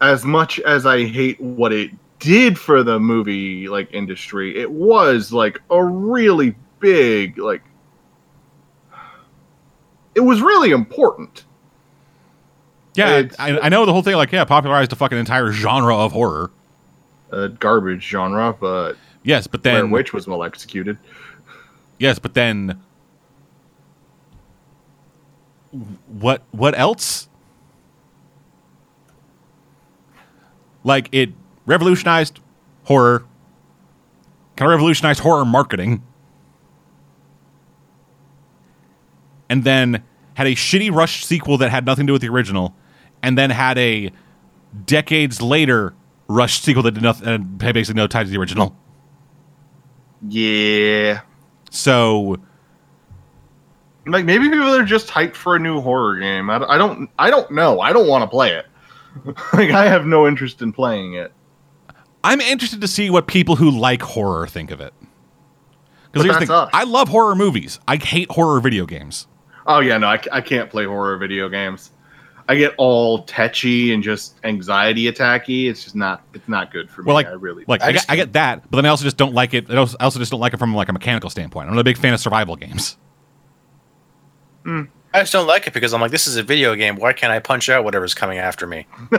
[0.00, 5.32] as much as I hate what it did for the movie like industry, it was
[5.32, 7.62] like a really big like.
[10.16, 11.44] It was really important.
[12.94, 14.16] yeah, I, I know the whole thing.
[14.16, 16.50] Like, yeah, popularized a fucking entire genre of horror.
[17.30, 20.98] A garbage genre, but Yes, but Blair then Witch was well executed.
[21.98, 22.80] Yes, but then
[26.06, 27.28] what what else?
[30.84, 31.30] Like it
[31.66, 32.40] revolutionized
[32.84, 33.24] horror.
[34.56, 36.02] Kind of revolutionized horror marketing.
[39.50, 40.02] And then
[40.34, 42.74] had a shitty rush sequel that had nothing to do with the original,
[43.22, 44.12] and then had a
[44.86, 45.94] decades later
[46.28, 48.76] rushed sequel that did nothing, and uh, had basically no tie to the original.
[50.28, 51.20] Yeah.
[51.70, 52.36] So
[54.06, 56.50] Like maybe people are just hyped for a new horror game.
[56.50, 57.10] I, I don't.
[57.18, 57.80] I don't know.
[57.80, 58.66] I don't want to play it.
[59.52, 61.32] like I have no interest in playing it.
[62.24, 64.92] I'm interested to see what people who like horror think of it.
[66.10, 66.70] Because here's the thing: us.
[66.72, 67.78] I love horror movies.
[67.86, 69.26] I hate horror video games.
[69.66, 71.92] Oh yeah, no, I, I can't play horror video games.
[72.50, 75.68] I get all tetchy and just anxiety attacky.
[75.68, 76.22] It's just not.
[76.32, 77.06] It's not good for me.
[77.08, 79.04] Well, like, I really like I I, get, I get that, but then I also
[79.04, 79.70] just don't like it.
[79.70, 81.68] I also I also just don't like it from like a mechanical standpoint.
[81.68, 82.96] I'm not a big fan of survival games.
[84.64, 84.84] Hmm.
[85.14, 86.96] I just don't like it because I'm like, this is a video game.
[86.96, 88.86] Why can't I punch out whatever's coming after me?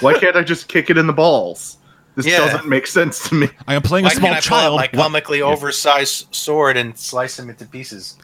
[0.00, 1.78] Why can't I just kick it in the balls?
[2.14, 2.38] This Yeah.
[2.38, 3.48] doesn't make sense to me.
[3.66, 4.76] I am playing Why a small can't I pull out child.
[4.76, 5.44] my Wha- comically Yeah.
[5.46, 8.16] oversized sword and slice him into pieces?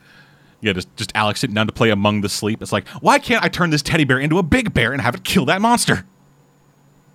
[0.61, 2.61] Yeah, just just Alex sitting down to play Among the Sleep.
[2.62, 5.14] It's like, why can't I turn this teddy bear into a big bear and have
[5.14, 6.05] it kill that monster?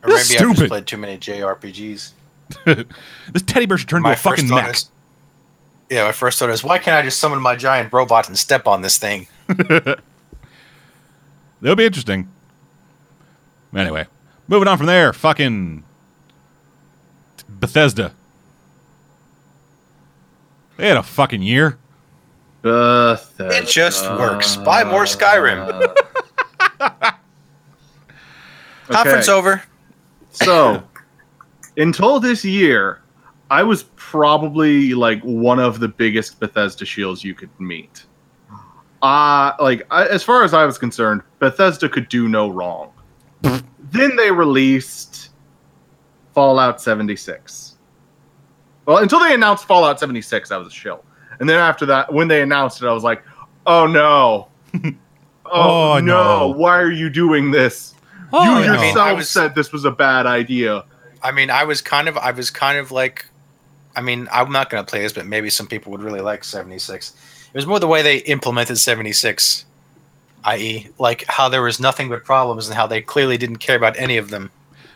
[0.02, 0.56] Or maybe This I've stupid.
[0.58, 2.12] just played too many JRPGs.
[3.34, 4.76] This teddy bear should turn into a fucking mech.
[4.76, 4.90] is,
[5.90, 8.68] yeah, my first thought is, why can't I just summon my giant robot and step
[8.68, 9.28] on this thing?
[9.50, 9.96] It'll
[11.76, 12.30] be interesting.
[13.76, 14.06] Anyway,
[14.48, 15.84] moving on from there, fucking
[17.50, 18.14] Bethesda.
[20.78, 21.78] They had a fucking year.
[22.64, 24.56] It just works.
[24.58, 25.96] Buy more Skyrim.
[28.88, 29.64] Conference over.
[30.32, 30.84] So,
[31.78, 33.02] until this year,
[33.52, 38.06] I was probably like one of the biggest Bethesda shields you could meet.
[39.02, 42.92] Uh like I, as far as I was concerned, Bethesda could do no wrong.
[43.42, 45.30] then they released
[46.34, 47.78] Fallout 76.
[48.86, 51.04] Well, until they announced Fallout 76, I was a shill.
[51.40, 53.24] And then after that, when they announced it, I was like,
[53.66, 54.48] "Oh no.
[55.46, 56.40] Oh, oh, no.
[56.40, 56.48] no.
[56.58, 57.94] Why are you doing this?
[58.32, 58.74] Oh, you no.
[58.74, 60.84] I mean, yourself I was- said this was a bad idea.
[61.22, 63.26] I mean, I was kind of, I was kind of like,
[63.96, 66.44] I mean, I'm not going to play this, but maybe some people would really like
[66.44, 67.14] 76.
[67.54, 69.66] It was more the way they implemented 76,
[70.46, 73.96] i.e., like how there was nothing but problems and how they clearly didn't care about
[73.98, 74.50] any of them.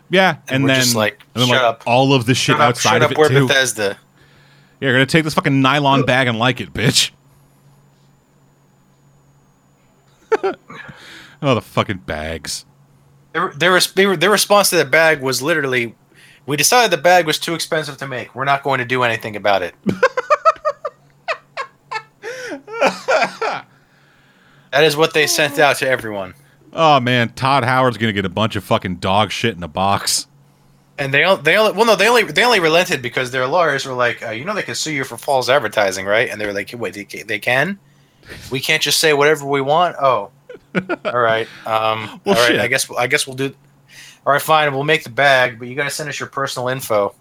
[0.10, 1.84] Yeah, and, we're then just like, and then shut like up.
[1.86, 3.48] all of the shit Shut up, outside shut of up, it we're too.
[3.48, 3.98] Bethesda.
[4.80, 7.12] You're gonna take this fucking nylon bag and like it, bitch.
[11.42, 12.66] oh, the fucking bags.
[13.34, 15.96] Their, their, res- they were- their response to the bag was literally,
[16.46, 18.36] "We decided the bag was too expensive to make.
[18.36, 19.74] We're not going to do anything about it."
[24.72, 26.34] that is what they sent out to everyone,
[26.74, 30.28] Oh man, Todd Howard's gonna get a bunch of fucking dog shit in a box.
[31.00, 33.94] And they they only well no they only they only relented because their lawyers were
[33.94, 36.30] like, uh, you know, they can sue you for false advertising, right?
[36.30, 37.80] And they were like, wait, they, they can?
[38.52, 39.96] We can't just say whatever we want.
[40.02, 40.32] Oh,
[41.06, 41.48] all right.
[41.66, 42.48] Um, Well, all right.
[42.48, 42.60] shit.
[42.60, 43.54] I guess I guess we'll do.
[44.26, 44.74] All right, fine.
[44.74, 47.16] We'll make the bag, but you got to send us your personal info.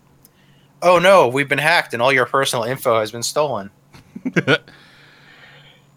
[0.83, 3.71] Oh no, we've been hacked, and all your personal info has been stolen.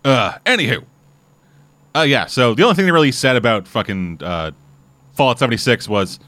[0.06, 0.84] Uh, anywho.
[1.96, 4.52] Uh, yeah, so the only thing they really said about fucking uh,
[5.14, 6.20] Fallout 76 was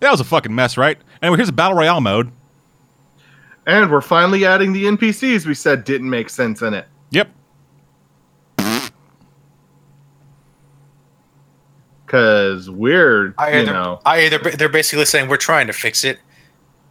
[0.00, 0.98] that was a fucking mess, right?
[1.22, 2.30] Anyway, here's a Battle Royale mode.
[3.66, 6.86] And we're finally adding the NPCs we said didn't make sense in it.
[7.10, 7.28] Yep.
[12.04, 16.20] Because we're, I you know, I either they're basically saying we're trying to fix it.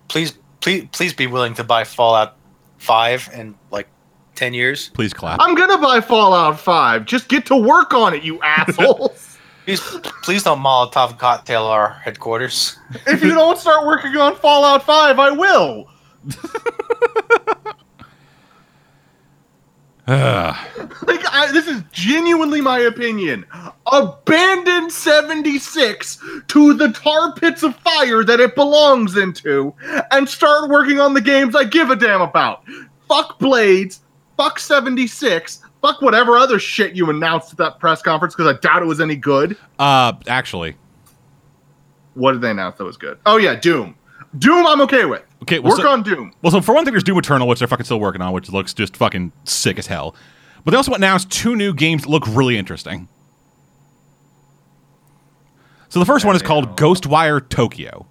[0.10, 2.36] Please, please, please be willing to buy Fallout
[2.78, 3.88] Five in like
[4.36, 4.90] ten years.
[4.90, 5.40] Please clap.
[5.42, 7.06] I'm going to buy Fallout 5.
[7.06, 9.25] Just get to work on it, you assholes.
[9.66, 9.82] Please,
[10.22, 12.78] please don't Molotov cocktail our headquarters.
[13.08, 15.90] if you don't start working on Fallout 5, I will.
[21.08, 23.44] Like, I, this is genuinely my opinion.
[23.92, 29.74] Abandon 76 to the tar pits of fire that it belongs into
[30.12, 32.64] and start working on the games I give a damn about.
[33.08, 34.02] Fuck Blades,
[34.38, 38.82] fuck 76, fuck whatever other shit you announced at that press conference because I doubt
[38.82, 39.58] it was any good.
[39.80, 40.76] uh, actually,
[42.16, 43.20] What did they announce that was good?
[43.26, 43.96] Oh, yeah, Doom.
[44.38, 45.22] Doom, I'm okay with.
[45.44, 46.34] Okay, well, Work so- on Doom.
[46.42, 48.50] well, so for one thing, there's Doom Eternal, which they're fucking still working on, which
[48.50, 50.16] looks just fucking sick as hell.
[50.64, 53.08] But they also announced two new games that look really interesting.
[55.90, 58.08] So the first one is called Ghostwire Tokyo.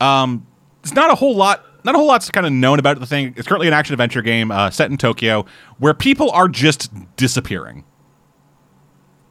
[0.00, 0.46] Um,
[0.82, 1.64] it's not a whole lot.
[1.86, 3.32] Not a whole lot's kind of known about the thing.
[3.36, 5.46] It's currently an action adventure game uh, set in Tokyo
[5.78, 7.84] where people are just disappearing.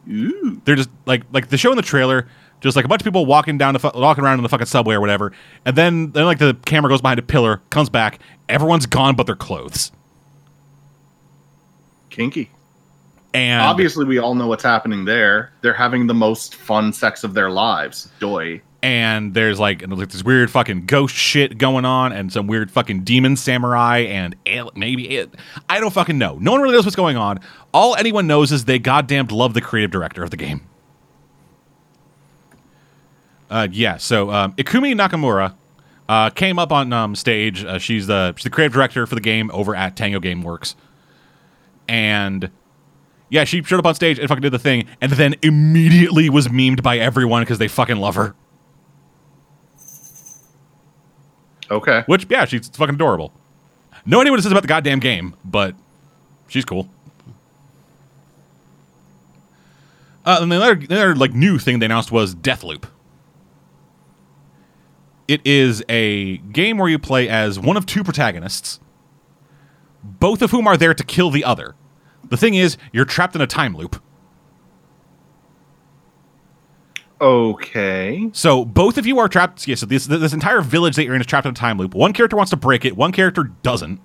[0.10, 0.62] Ooh.
[0.66, 2.28] They're just like like the show in the trailer,
[2.62, 4.68] just like a bunch of people walking down the fu- walking around in the fucking
[4.68, 5.32] subway or whatever,
[5.66, 9.26] and then then like the camera goes behind a pillar, comes back, everyone's gone but
[9.26, 9.92] their clothes,
[12.10, 12.50] Kinky.
[13.34, 15.52] and Obviously, we all know what's happening there.
[15.62, 18.10] They're having the most fun sex of their lives.
[18.20, 18.62] Doy.
[18.86, 23.04] And there's like, like this weird fucking ghost shit going on, and some weird fucking
[23.04, 24.36] demon samurai, and
[24.76, 25.34] maybe it,
[25.68, 26.38] I don't fucking know.
[26.40, 27.40] No one really knows what's going on.
[27.74, 30.68] All anyone knows is they goddamn love the creative director of the game.
[33.50, 35.56] Uh, yeah, so um, Ikumi Nakamura
[36.08, 37.66] uh, came up on um, stage.
[37.66, 40.76] Uh, she's the she's the creative director for the game over at Tango GameWorks,
[41.88, 42.52] and
[43.30, 46.50] yeah, she showed up on stage and fucking did the thing, and then immediately was
[46.50, 48.36] memed by everyone because they fucking love her.
[51.70, 52.04] Okay.
[52.06, 53.34] Which, yeah, she's fucking adorable.
[54.06, 55.76] No idea what it says about the goddamn game, but
[56.48, 56.90] she's cool.
[60.26, 62.86] Uh, and the other, the other like new thing they announced was Deathloop.
[65.28, 68.80] It is a game where you play as one of two protagonists,
[70.04, 71.76] both of whom are there to kill the other.
[72.30, 74.02] The thing is, you're trapped in a time loop.
[77.22, 78.30] Okay.
[78.34, 79.68] So both of you are trapped.
[79.68, 81.94] Yeah, so this this entire village that you're in is trapped in a time loop.
[81.94, 82.98] One character wants to break it.
[82.98, 84.02] One character doesn't.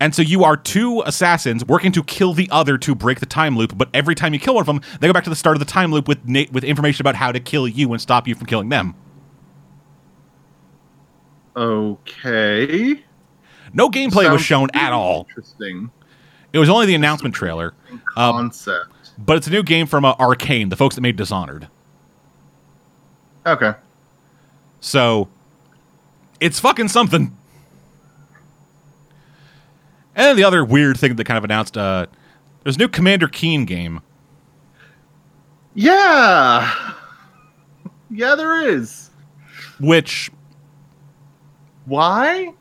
[0.00, 3.56] And so you are two assassins working to kill the other to break the time
[3.56, 3.76] loop.
[3.76, 5.60] But every time you kill one of them, they go back to the start of
[5.60, 8.34] the time loop with na- with information about how to kill you and stop you
[8.34, 8.94] from killing them.
[11.56, 13.04] Okay.
[13.72, 15.26] No gameplay was shown at all.
[15.28, 15.90] Interesting
[16.52, 17.74] It was only the announcement trailer.
[18.16, 18.93] Um, concept.
[19.18, 21.68] But it's a new game from uh, Arcane, the folks that made Dishonored.
[23.46, 23.74] okay.
[24.80, 25.28] So
[26.40, 27.36] it's fucking something.
[30.16, 32.06] And then the other weird thing that kind of announced uh,
[32.62, 34.00] there's a new Commander Keen game,
[35.74, 36.72] Yeah.
[38.10, 39.10] Yeah, there is.
[39.80, 40.30] which
[41.86, 42.52] Why?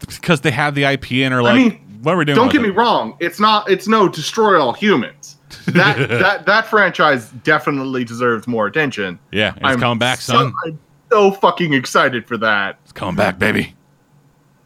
[0.00, 2.36] because they have the IP and are I like, mean, what are we doing?
[2.36, 3.16] Don't get me wrong.
[3.20, 3.70] It's not.
[3.70, 5.36] It's no destroy all humans.
[5.66, 9.18] That that that franchise definitely deserves more attention.
[9.30, 10.52] Yeah, it's coming back, so.
[10.64, 10.78] I'm
[11.10, 12.78] so fucking excited for that.
[12.84, 13.74] It's coming back, baby.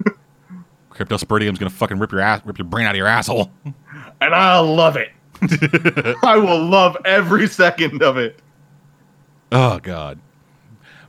[0.90, 3.51] Cryptosporidium's gonna fucking rip your ass, rip your brain out of your asshole.
[4.20, 5.11] and I love it.
[6.22, 8.40] I will love every second of it.
[9.53, 10.18] Oh god.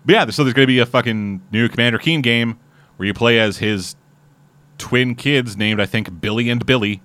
[0.05, 2.57] But yeah, so there's to be a fucking new Commander Keen game
[2.95, 3.95] where you play as his
[4.77, 7.01] twin kids named I think Billy and Billy.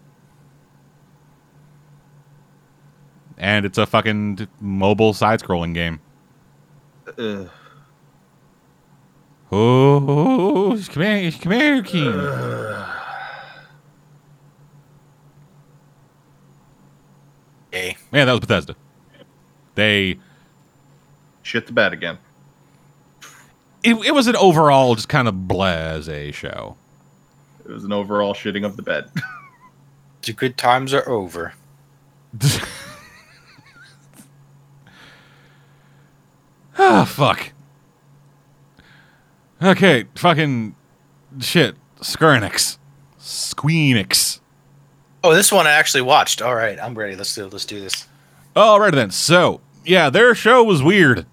[3.43, 5.99] And it's a fucking mobile side-scrolling game.
[7.19, 7.51] Ugh.
[9.51, 12.15] Oh, it's Commander, it's Commander Keen.
[17.73, 17.97] Yay.
[18.13, 18.77] Man, that was Bethesda.
[19.75, 20.19] They
[21.43, 22.19] Shit the bed again.
[23.83, 26.77] it, it was an overall just kind of blase show.
[27.65, 29.11] It was an overall shitting of the bed.
[30.25, 31.53] The good times are over.
[36.85, 37.53] Ah, fuck.
[39.63, 40.75] Okay, fucking
[41.41, 41.77] shit.
[42.01, 42.79] Skernix.
[43.21, 44.41] Squeenix.
[45.23, 46.43] Oh, this one I actually watched.
[46.43, 47.15] All right, I'm ready.
[47.15, 48.09] Let's do let's do this.
[48.57, 49.13] Alright then.
[49.13, 51.25] So, yeah, their show was weird.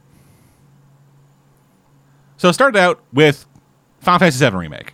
[2.37, 3.45] So it started out with
[3.99, 4.93] Final Fantasy VII Remake.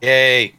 [0.00, 0.54] Yay!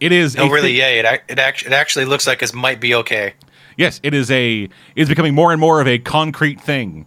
[0.00, 0.98] It is No, really, thi- yay!
[0.98, 3.34] It it, act- it actually looks like it might be okay.
[3.76, 7.06] Yes, it is a it's becoming more and more of a concrete thing.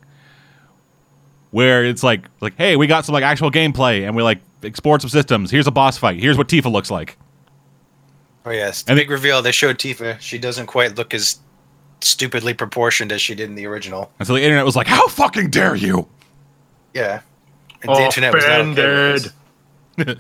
[1.54, 5.02] Where it's like like, hey, we got some like actual gameplay and we like explored
[5.02, 5.52] some systems.
[5.52, 6.20] Here's a boss fight.
[6.20, 7.16] Here's what Tifa looks like.
[8.44, 9.40] Oh yes, the And big reveal.
[9.44, 10.20] They showed Tifa.
[10.20, 11.40] She doesn't quite look as
[12.02, 14.12] stupidly proportioned as she did in the original.
[14.18, 16.08] And so the internet was like, How fucking dare you?
[16.96, 17.22] Yeah,
[17.84, 19.30] and the internet was not okay
[19.98, 20.18] this.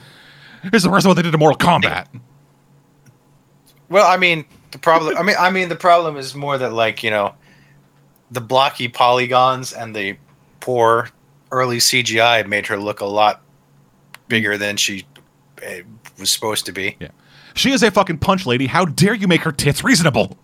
[0.71, 2.05] Is the worst one they did to Mortal Kombat.
[3.89, 5.17] Well, I mean, the problem.
[5.17, 7.33] I mean, I mean, the problem is more that like you know,
[8.29, 10.15] the blocky polygons and the
[10.59, 11.09] poor
[11.53, 13.41] early CGI made her look a lot
[14.27, 15.05] bigger than she
[15.65, 15.69] uh,
[16.19, 16.97] was supposed to be.
[16.99, 17.09] Yeah.
[17.53, 18.65] She is a fucking punch lady.
[18.65, 20.37] How dare you make her tits reasonable?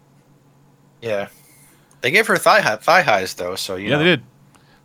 [1.02, 1.30] Yeah,
[2.02, 4.24] they gave her thigh high, thigh highs though, so you yeah, know, they did.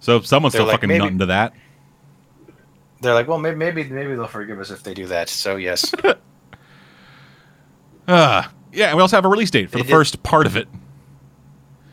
[0.00, 1.52] So someone's They're still like, fucking maybe- nutting to that.
[3.02, 5.28] they're like, well, maybe maybe maybe they'll forgive us if they do that.
[5.28, 5.92] So yes,
[8.08, 10.46] Uh, yeah, and we also have a release date for They the did- first part
[10.46, 10.68] of it.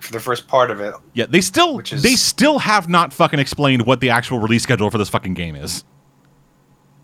[0.01, 3.13] For the first part of it, Yeah, they still Which is- they still have not
[3.13, 5.83] fucking explained what the actual release schedule for this fucking game is.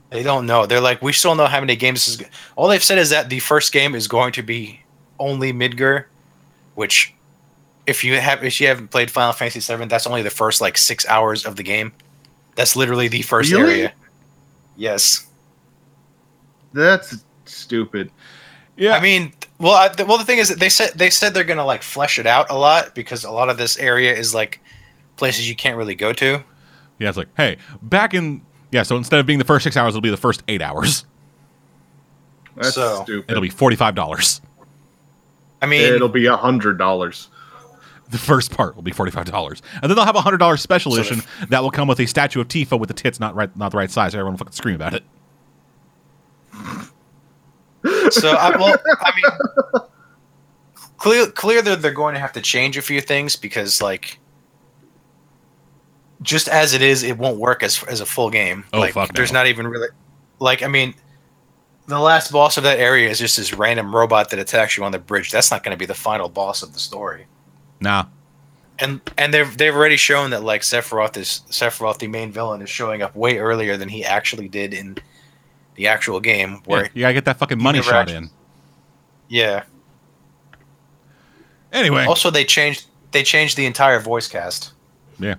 [0.09, 0.65] They don't know.
[0.65, 2.17] They're like, we still don't know how many games this is.
[2.17, 4.81] go-" All they've said is that the first game is going to be
[5.19, 6.05] only Midgar,
[6.75, 7.13] which,
[7.85, 10.77] if you have if you haven't played Final Fantasy VII, that's only the first like
[10.77, 11.91] six hours of the game.
[12.55, 13.73] That's literally the first Really?
[13.81, 13.93] area.
[14.77, 15.25] Yes,
[16.73, 18.11] That's stupid.
[18.75, 21.33] Yeah, I mean, well, I, the, well, the thing is that they said they said
[21.33, 24.33] they're gonna like flesh it out a lot because a lot of this area is
[24.33, 24.59] like
[25.15, 26.43] places you can't really go to.
[26.99, 28.41] yeah, it's like, hey, back in
[28.71, 31.05] yeah, so instead of being the first six hours, it'll be the first eight hours.
[32.55, 33.29] That's So- stupid.
[33.31, 34.41] It'll be forty five dollars.
[35.61, 37.29] I mean, It'll be a hundred dollars.
[38.09, 40.61] The first part will be forty five dollars, and then they'll have a hundred dollars
[40.61, 43.35] special So edition that will come with a statue of Tifa with the tits not
[43.35, 44.13] right, not the right size.
[44.15, 45.03] Everyone will fucking scream about it.
[48.11, 49.81] So I, well, I mean,
[50.97, 54.19] clear, clear that they're going to have to change a few things because, like,
[56.21, 58.63] just as it is, it won't work as as a full game.
[58.73, 59.39] Oh, like, fuck There's no.
[59.39, 59.89] not even really,
[60.39, 60.93] like, I mean,
[61.87, 64.91] the last boss of that area is just this random robot that attacks you on
[64.91, 65.31] the bridge.
[65.31, 67.27] That's not going to be the final boss of the story.
[67.79, 68.05] Nah,
[68.79, 72.69] And and they've they've already shown that like Sephiroth is Sephiroth, the main villain, is
[72.69, 74.97] showing up way earlier than he actually did in
[75.77, 76.61] the actual game.
[76.65, 78.29] Where yeah, you gotta get that fucking money shot actually- in.
[79.29, 79.63] yeah.
[81.71, 84.73] Anyway, Also, they changed they changed the entire voice cast.
[85.19, 85.35] yeah.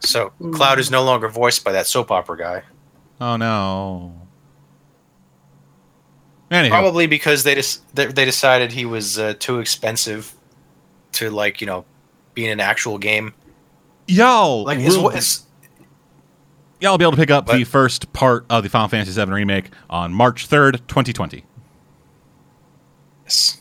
[0.00, 2.62] So Cloud is no longer voiced by that soap opera guy.
[3.20, 4.14] Oh no.
[6.50, 10.34] Anywho, Probably because they just they, they decided he was uh, too expensive
[11.12, 11.84] to like you know
[12.34, 13.34] be in an actual game.
[14.06, 15.44] y'all Like it's, will- it's
[16.80, 19.30] y'all will be able to pick up the first part of the Final Fantasy VII
[19.32, 21.44] remake on March third, twenty twenty.
[23.24, 23.60] it's-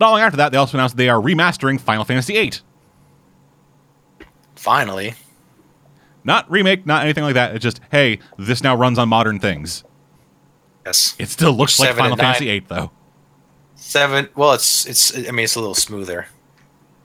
[0.00, 2.52] Not long after that, they also announced they are remastering Final Fantasy VIII.
[4.56, 5.14] finally
[6.24, 7.54] Not remake, not anything like that.
[7.54, 9.84] It's just, hey, this now runs on modern things.
[10.84, 12.16] yes It still looks like Final.
[12.16, 12.90] Fantasy VIII, though.
[13.76, 14.28] seven.
[14.34, 16.26] Well, it's it's I mean it's a little smoother,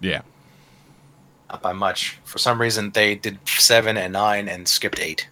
[0.01, 0.21] Yeah.
[1.53, 2.19] Not by much.
[2.23, 5.29] For some reason, they did seven and nine and skipped eight.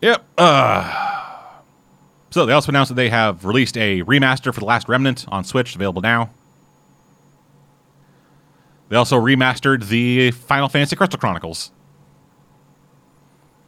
[0.00, 0.24] Yep.
[0.38, 1.50] Uh,
[2.30, 5.42] so they also announced that they have released a remaster for The Last Remnant on
[5.42, 6.30] Switch, available now.
[8.88, 11.72] They also remastered the Final Fantasy Crystal Chronicles.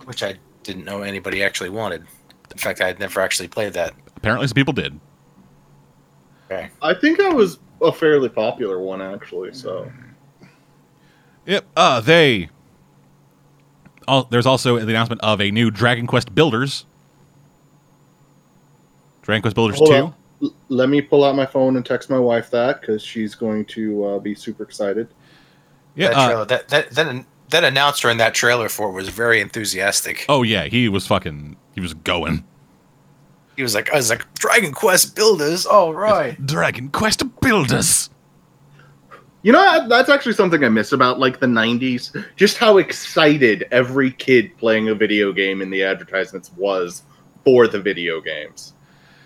[0.05, 2.07] which I didn't know anybody actually wanted.
[2.53, 3.95] In fact, I had never actually played that.
[4.16, 5.01] Apparently, some people did.
[6.49, 6.70] Okay.
[6.81, 9.53] I think that was a fairly popular one actually.
[9.53, 9.91] So
[11.47, 11.64] Yep.
[11.76, 12.51] Uh, they.
[14.09, 16.86] Oh, there's also the announcement of a new Dragon Quest Builders.
[19.22, 19.94] Dragon Quest Builders Hold 2.
[19.97, 20.14] on.
[20.42, 23.64] L- let me pull out my phone and text my wife that because she's going
[23.66, 25.09] to uh, be super excited.
[25.97, 26.09] Yeah.
[26.09, 29.40] that, uh, trailer, that that that that announcer in that trailer for it was very
[29.40, 30.26] enthusiastic.
[30.28, 30.64] oh, yeah.
[30.64, 31.57] He was fucking.
[31.74, 32.44] He was going.
[33.57, 36.44] He was like, I was like, Dragon Quest Builders, all right.
[36.44, 38.11] Dragon Quest Builders.
[39.47, 42.26] You know, that's actually something I miss about like the '90s.
[42.34, 47.05] Just how excited every kid playing a video game in the advertisements was
[47.44, 48.72] for the video games.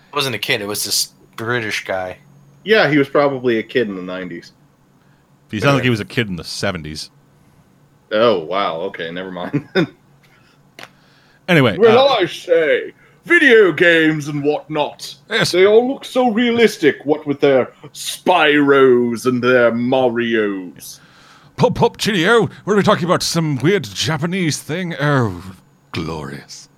[0.09, 2.19] It wasn't a kid; it was this British guy.
[2.63, 4.51] Yeah, he was probably a kid in the '90s.
[5.49, 7.09] He sounded like he was a kid in the 70s.
[8.11, 9.67] Oh wow, okay, never mind.
[11.47, 11.77] Anyway.
[11.77, 12.93] well, uh, I say,
[13.25, 15.15] video games and whatnot.
[15.29, 15.51] yes.
[15.51, 16.97] They all look so realistic.
[17.05, 20.99] What with their Spyros and their Mario's.
[21.57, 23.21] Pop Pop what are we talking about?
[23.21, 24.95] Some weird Japanese thing?
[24.99, 25.55] Oh,
[25.91, 26.69] glorious.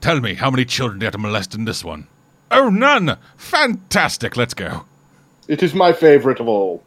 [0.00, 2.06] Tell me, how many children did you have to molest in this one?
[2.50, 3.18] Oh, none!
[3.36, 4.84] Fantastic, let's go.
[5.48, 6.82] It is my favorite of all.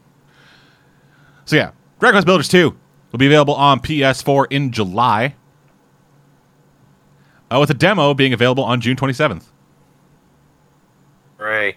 [1.46, 2.76] So, yeah, Dragon Quest Builders 2
[3.12, 5.36] will be available on PS4 in July,
[7.52, 9.44] uh, with a demo being available on June 27th.
[11.38, 11.76] Right.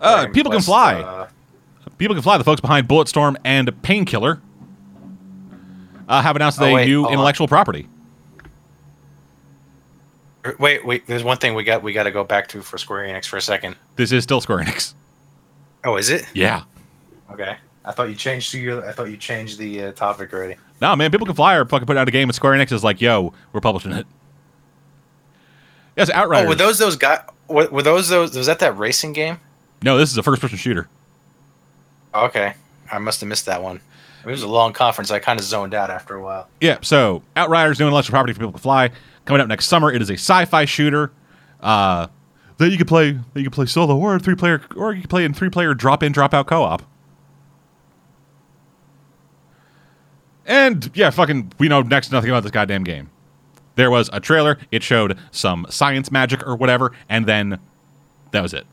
[0.00, 0.94] Uh, people can fly.
[1.00, 1.28] uh,
[1.98, 2.36] People can fly.
[2.36, 4.40] The folks behind Bulletstorm and Painkiller
[6.08, 7.12] uh, have announced Oh, a wait, new hold on.
[7.14, 7.88] intellectual property.
[10.58, 11.06] wait, wait.
[11.06, 11.82] There's one thing we got.
[11.82, 13.76] We got to go back to for Square Enix for a second.
[13.96, 14.94] This is still Square Enix.
[15.84, 16.26] Oh, is it?
[16.34, 16.64] Yeah.
[17.30, 17.56] Okay.
[17.84, 18.86] I thought you changed to your.
[18.86, 20.56] I thought you changed the uh, topic already.
[20.84, 22.84] No, man, people can fly or fucking put out a game, and Square Enix is
[22.84, 24.06] like, yo, we're publishing it.
[25.96, 26.44] Yes, Outriders.
[26.44, 27.20] Oh, were those those guys?
[27.48, 28.36] Were, were those those?
[28.36, 29.40] Was that that racing game?
[29.82, 30.86] no, this is a first person shooter.
[32.14, 32.52] Okay,
[32.92, 33.80] I must have missed that one.
[34.26, 35.10] It was a long conference.
[35.10, 36.50] I kind of zoned out after a while.
[36.60, 38.90] Yeah, so Outriders new intellectual property for people to fly.
[39.24, 41.12] Coming up next summer, it is a sci-fi shooter.
[41.62, 42.08] Uh,
[42.58, 45.08] that you can play that you can play solo or three player or you can
[45.08, 46.82] play in three player drop in, drop out co-op.
[50.46, 53.10] And yeah, fucking we know next to nothing about this goddamn game.
[53.76, 57.58] There was a trailer, it showed some science magic or whatever, and then
[58.30, 58.66] that was it.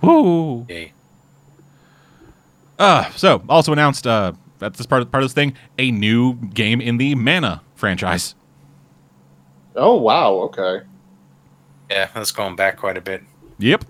[0.00, 0.64] Woo!
[0.68, 0.92] Yay.
[2.78, 6.34] Uh, so also announced uh at this part of part of this thing a new
[6.34, 8.34] game in the Mana franchise.
[9.74, 10.82] Oh wow, okay.
[11.90, 13.22] Yeah, that's going back quite a bit.
[13.58, 13.84] Yep.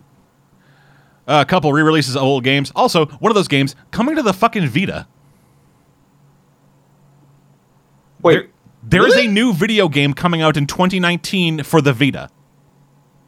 [1.26, 2.70] Uh, a couple re-releases of old games.
[2.76, 5.06] Also, one of those games coming to the fucking Vita.
[8.22, 8.48] Wait,
[8.82, 9.26] There is Really?
[9.26, 12.28] a new video game coming out in 2019 for the Vita.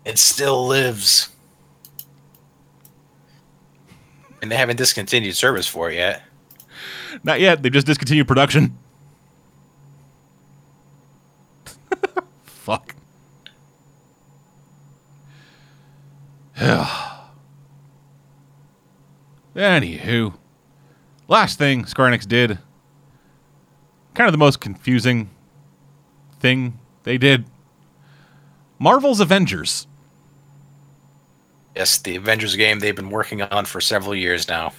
[0.05, 1.31] It still lives.
[4.41, 6.23] And they haven't discontinued service for it yet.
[7.25, 7.63] Not yet.
[7.65, 8.79] They just discontinued production.
[12.45, 12.95] Fuck.
[19.59, 20.35] Anywho,
[21.27, 22.59] last thing Square Enix did,
[24.15, 25.31] kind of the most confusing
[26.39, 27.45] thing they did.
[28.79, 29.89] Marvel's Avengers.
[31.75, 34.73] Yes, the Avengers game they've been working on for several years now.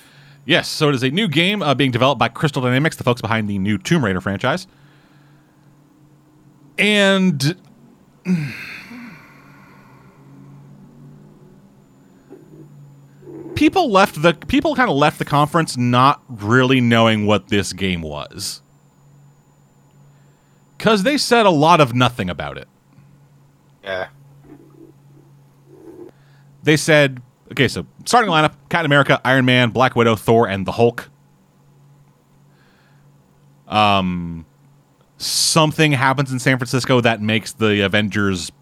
[0.45, 3.19] Yes, so it is a new game uh, being developed by Crystal Dynamics, the folks
[3.19, 4.65] behind the new Tomb Raider franchise.
[6.77, 7.57] And
[13.59, 18.01] people left the people kind of left the conference not really knowing what this game
[18.01, 18.61] was.
[20.77, 22.69] Cuz they said a lot of nothing about it.
[23.83, 24.07] Yeah.
[26.63, 30.71] They said, okay, so starting lineup Captain America, Iron Man, Black Widow, Thor, and the
[30.71, 31.09] Hulk.
[33.67, 34.45] Um,
[35.17, 38.53] something happens in San Francisco that makes the Avengers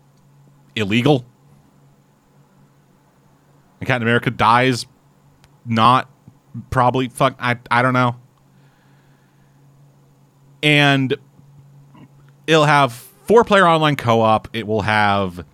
[0.75, 1.23] illegal.
[3.79, 4.85] And Captain America dies.
[5.65, 6.09] Not
[6.69, 7.09] probably.
[7.09, 7.35] Fuck.
[7.39, 8.15] I, I don't know.
[10.63, 11.15] And
[12.47, 14.47] it'll have four player online co op.
[14.53, 15.45] It will have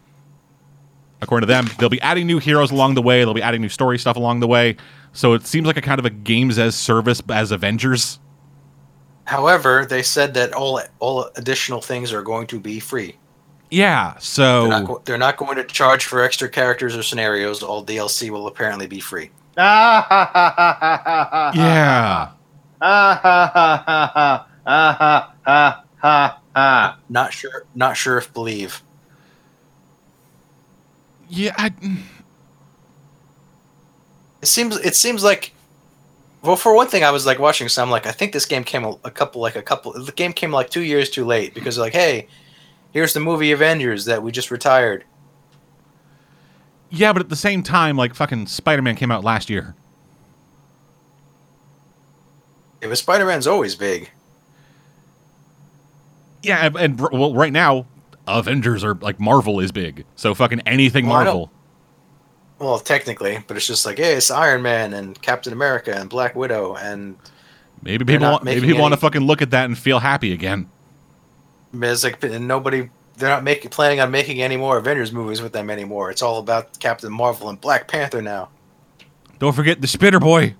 [1.21, 1.67] according to them.
[1.79, 3.19] They'll be adding new heroes along the way.
[3.23, 4.77] They'll be adding new story stuff along the way.
[5.13, 8.19] So it seems like a kind of a games as service as Avengers.
[9.25, 13.15] However, they said that all all additional things are going to be free.
[13.73, 14.11] Yeah.
[14.13, 17.63] They're, So not, go- they're not going to charge for extra characters or scenarios.
[17.63, 19.31] All DLC will apparently be free.
[19.57, 21.51] Ah ha ha ha ha ha ha.
[21.55, 22.29] yeah.
[22.81, 24.47] Ah ha ha ha ha.
[24.65, 26.97] Ah ha ha ha ha.
[27.09, 27.65] Not sure.
[27.75, 28.81] Not sure if believe.
[31.29, 31.53] Yeah.
[31.57, 31.71] I,
[34.41, 35.53] It seems it seems like
[36.41, 38.83] well, for one thing, I was like watching some like I think this game came
[38.83, 41.77] a, a couple like a couple the game came like two years too late because
[41.77, 42.27] like hey,
[42.93, 45.03] here's the movie Avengers that we just retired.
[46.89, 49.75] Yeah, but at the same time, like fucking Spider Man came out last year.
[52.81, 54.11] Yeah, but Spider Man's always big.
[56.43, 57.87] Yeah, and, and well, right now,
[58.27, 61.51] Avengers are like Marvel is big, so fucking anything Well, Marvel.
[62.59, 66.35] Well, technically, but it's just like hey, it's Iron Man and Captain America and Black
[66.35, 67.17] Widow and
[67.83, 70.69] Maybe people want, maybe people want to fucking look at that and feel happy again.
[71.73, 72.89] Like and nobody.
[73.15, 76.09] They're not making planning on making any more Avengers movies with them anymore.
[76.09, 78.49] It's all about Captain Marvel and Black Panther now.
[79.37, 80.55] Don't forget the Spitter Boy.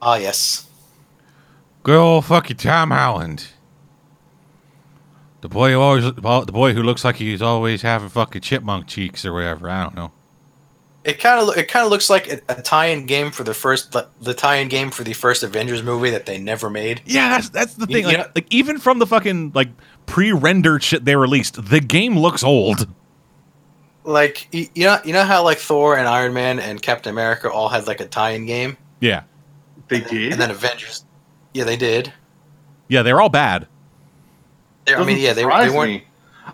[0.00, 0.68] Ah, yes.
[1.82, 3.48] Good old fucking Tom Holland.
[5.42, 6.20] The boy who always, the
[6.52, 9.68] boy who looks like he's always having fucking chipmunk cheeks or whatever.
[9.68, 10.12] I don't know.
[11.06, 13.92] It kind of it kind of looks like a, a tie-in game for the first
[13.92, 17.00] the tie-in game for the first Avengers movie that they never made.
[17.06, 17.98] Yeah, that's that's the thing.
[18.02, 19.68] you Like, know- like even from the fucking like
[20.06, 22.88] pre-rendered shit they released, the game looks old.
[24.04, 27.50] Like you, you know you know how like Thor and Iron Man and Captain America
[27.50, 29.22] all had like a tie-in game, Yeah,
[29.88, 30.32] They did.
[30.32, 31.04] and then Avengers.
[31.54, 32.12] Yeah, they did.
[32.88, 33.66] yeah, they're all bad.
[34.84, 35.90] They- I mean, yeah, they, they weren't.
[35.90, 36.04] me.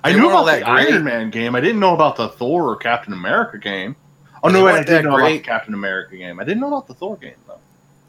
[0.05, 0.93] I knew weren't all about the that great.
[0.95, 1.55] Iron Man game.
[1.55, 3.97] I didn't know about the Thor or Captain America game.
[4.43, 5.41] Oh They no, wait, I weren't did that know about the.
[5.41, 6.41] Captain America game.
[6.41, 7.61] I didn't know about the Thor game though.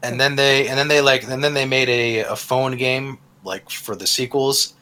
[0.02, 3.18] And then they and then they like and then they made a, a phone game
[3.44, 4.74] like for the sequels,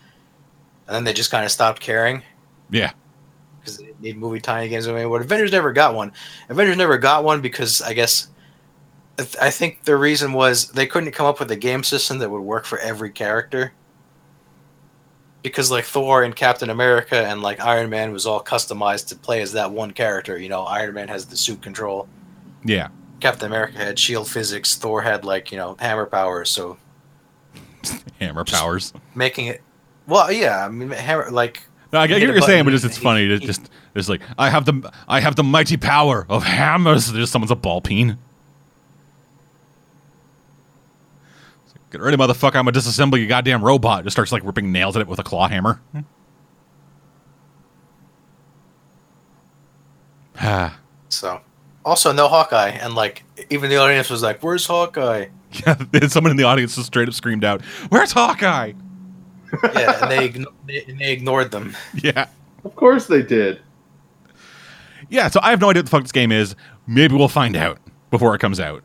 [0.87, 2.23] and then they just kind of stopped caring.
[2.71, 2.93] Yeah,
[3.61, 5.21] because they didn't need movie tie games anymore.
[5.21, 6.13] Avengers never got one.
[6.49, 8.29] Avengers never got one because I guess
[9.41, 12.41] I think the reason was they couldn't come up with a game system that would
[12.43, 13.73] work for every character.
[15.43, 19.43] Because like Thor and Captain America and like Iron Man was all customized to play
[19.43, 20.39] as that one character.
[20.39, 22.09] You know, Iron Man has the suit control.
[22.65, 22.89] yeah.
[23.21, 24.77] Captain America had shield physics.
[24.77, 26.51] Thor had like you know hammer powers.
[26.51, 26.77] So
[28.21, 28.93] Hammer powers.
[29.15, 29.63] making it,
[30.09, 31.63] well, yeah, I mean hammer like
[31.93, 33.27] No, I get what you're saying, but button it's, and funny.
[33.29, 37.13] he- It's just it's like I have the I have the mighty power of hammers.
[37.13, 38.17] There's someone's a ball peen.
[41.67, 42.57] It's like, Get ready, motherfucker!
[42.57, 44.05] I'm gonna disassemble your goddamn robot.
[44.05, 45.79] Just starts like ripping nails at it with a claw hammer.
[50.41, 50.79] Ah,
[51.11, 51.41] so.
[51.85, 55.27] Also, no Hawkeye, and like even the audience was like, "Where's Hawkeye?"
[55.67, 55.77] yeah.
[56.07, 58.73] Someone in the audience just straight up screamed out, "Where's Hawkeye?"
[59.75, 61.77] yeah, and they, ign- they and they ignored them.
[61.95, 62.29] Yeah,
[62.65, 63.61] Of course they did.
[65.11, 65.29] yeah.
[65.29, 66.55] So I have no idea what the fuck this game is.
[66.87, 67.79] Maybe we'll find out
[68.11, 68.83] before it comes out.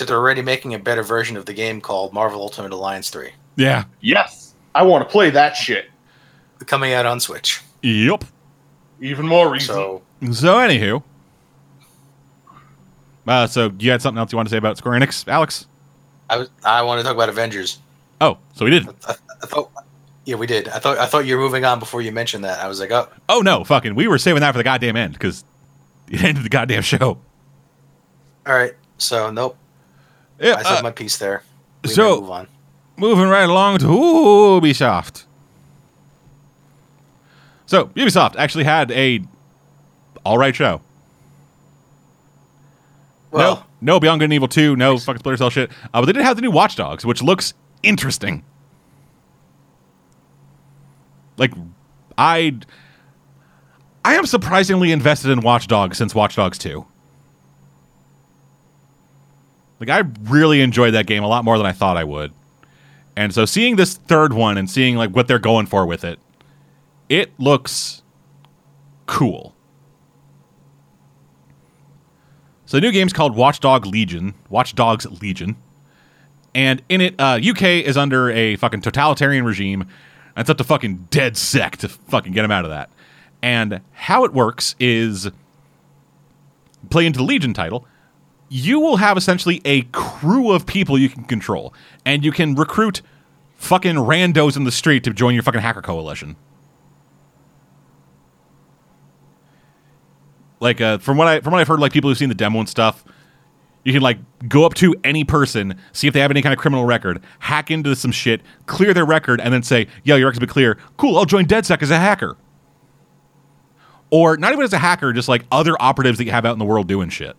[0.00, 3.32] So they're already making a better version of the game called Marvel Ultimate Alliance Three,
[3.56, 3.84] Yeah.
[4.00, 5.90] Yes, I want to play that shit.
[6.64, 7.60] coming out on Switch.
[7.82, 8.24] Yep.
[9.02, 9.74] Even more reason.
[9.74, 11.02] So So, anywho.
[13.28, 15.66] Uh, so, you had something else you want to say about Square Enix, Alex?
[16.30, 17.78] I was I want to talk about Avengers.
[18.22, 18.88] Oh, so we did.
[19.06, 19.70] I, I thought,
[20.24, 20.68] yeah, we did.
[20.68, 22.58] I thought I thought you were moving on before you mentioned that.
[22.60, 23.94] I was like, oh, Oh, no, fucking.
[23.94, 25.44] We were saving that for the goddamn end because
[26.08, 27.18] it ended the goddamn show.
[28.46, 28.72] all right.
[28.96, 29.58] So nope,
[30.40, 31.42] Yeah, I said uh, my piece there.
[31.84, 32.48] We so- move on.
[32.96, 35.24] moving right along to Ubisoft.
[37.66, 39.22] So, Ubisoft actually had a
[40.24, 40.80] all right show.
[43.30, 45.70] Well, no, no Beyond Good and Evil 2, no fucking Splinter Cell shit.
[45.94, 48.42] Uh, but they did have the new Watch Dogs, which looks interesting.
[51.36, 51.52] Like,
[52.18, 52.58] I,
[54.04, 56.84] I am surprisingly invested in Watch Dogs since Watch Dogs 2.
[59.80, 62.32] Like, I really enjoyed that game a lot more than I thought I would.
[63.16, 66.18] And so seeing this third one and seeing like what they're going for with it,
[67.08, 68.02] it looks
[69.06, 69.54] cool.
[72.66, 75.56] So the new game's called Watchdog Legion, Watch Dogs Legion,
[76.54, 79.82] and in it, uh, UK is under a fucking totalitarian regime.
[79.82, 82.90] And it's up to fucking DedSec to fucking get him out of that.
[83.42, 85.30] And how it works is
[86.90, 87.86] play into the Legion title.
[88.52, 91.72] You will have essentially a crew of people you can control,
[92.04, 93.00] and you can recruit
[93.54, 96.34] fucking randos in the street to join your fucking hacker coalition.
[100.58, 102.58] Like uh, from what I from what I've heard, like people who've seen the demo
[102.58, 103.04] and stuff,
[103.84, 106.58] you can like go up to any person, see if they have any kind of
[106.58, 110.40] criminal record, hack into some shit, clear their record, and then say, "Yo, your record's
[110.40, 110.76] been clear.
[110.96, 112.36] Cool, I'll join DedSec as a hacker."
[114.10, 116.58] Or not even as a hacker, just like other operatives that you have out in
[116.58, 117.36] the world doing shit.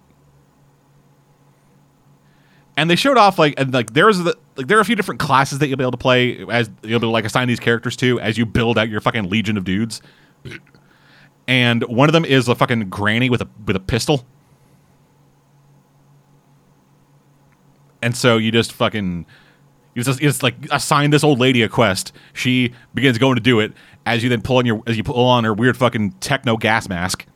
[2.81, 5.19] And they showed off like and like there's the like there are a few different
[5.19, 7.59] classes that you'll be able to play as you'll be able to like assign these
[7.59, 10.01] characters to as you build out your fucking legion of dudes.
[11.47, 14.25] and one of them is a fucking granny with a with a pistol.
[18.01, 19.27] And so you just fucking
[19.93, 22.11] you just, just like assign this old lady a quest.
[22.33, 23.73] She begins going to do it
[24.07, 26.89] as you then pull on your as you pull on her weird fucking techno gas
[26.89, 27.27] mask.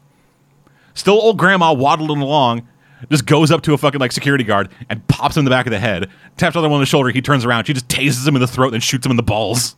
[0.96, 2.68] Still old grandma waddling along,
[3.12, 5.66] just goes up to a fucking like security guard and pops him in the back
[5.68, 6.10] of the head.
[6.38, 7.10] Taps the other one on the shoulder.
[7.10, 7.66] He turns around.
[7.66, 9.76] She just tases him in the throat, then shoots him in the balls.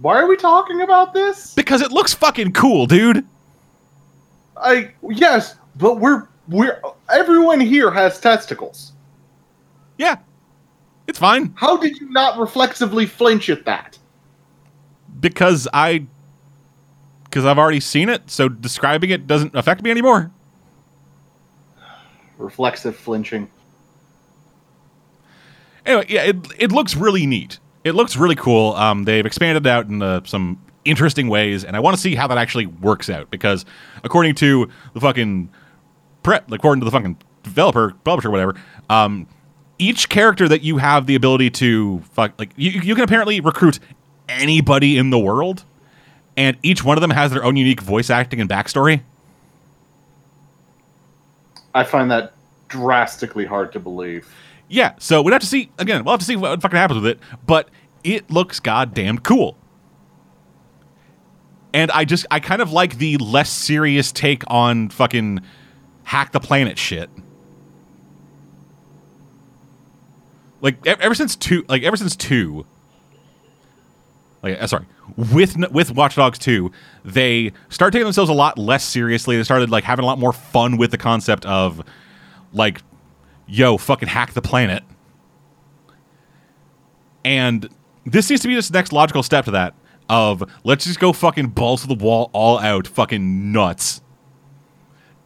[0.00, 1.54] Why are we talking about this?
[1.54, 3.26] Because it looks fucking cool, dude.
[4.56, 6.80] I yes, but we're we're
[7.12, 8.92] everyone here has testicles.
[9.96, 10.16] Yeah,
[11.08, 13.98] it's fine How did you not reflexively flinch at that?
[15.20, 16.06] because I
[17.28, 18.30] because I've already seen it.
[18.30, 20.30] So describing it doesn't affect me anymore.
[22.38, 23.48] Reflexive flinching.
[25.84, 27.58] anyway, yeah, it it looks really neat.
[27.84, 28.74] It looks really cool.
[28.74, 32.26] Um, they've expanded out in uh, some interesting ways, and I want to see how
[32.28, 33.64] that actually works out because
[34.04, 35.50] according to the fucking
[36.22, 38.54] pre- according to the fucking developer, publisher, whatever,
[38.88, 39.26] um,
[39.78, 43.78] each character that you have the ability to fuck, like you, you can apparently recruit
[44.28, 45.64] anybody in the world,
[46.38, 49.02] and each one of them has their own unique voice acting and backstory.
[51.74, 52.32] I find that
[52.68, 54.32] drastically hard to believe.
[54.68, 56.04] Yeah, so we'd have to see again.
[56.04, 57.68] We'll have to see what fucking happens with it, but
[58.04, 59.56] it looks goddamn cool.
[61.74, 65.40] And I just I kind of like the less serious take on fucking
[66.04, 67.10] hack the planet shit.
[70.60, 72.64] Like ever since two, like ever since two,
[74.42, 74.86] like uh, sorry,
[75.16, 76.70] with with Watch Dogs two,
[77.04, 79.36] they started taking themselves a lot less seriously.
[79.36, 81.82] They started like having a lot more fun with the concept of
[82.52, 82.82] like
[83.46, 84.82] yo, fucking hack the planet.
[87.24, 87.68] And
[88.04, 89.74] this seems to be the next logical step to that
[90.08, 94.00] of let's just go fucking balls to the wall, all out, fucking nuts.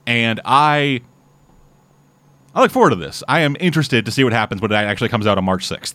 [0.06, 1.02] And I
[2.54, 3.22] I look forward to this.
[3.28, 5.94] I am interested to see what happens when it actually comes out on March 6th.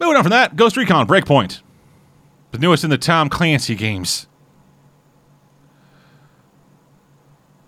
[0.00, 1.62] Moving on from that, Ghost Recon Breakpoint.
[2.52, 4.26] The newest in the Tom Clancy games.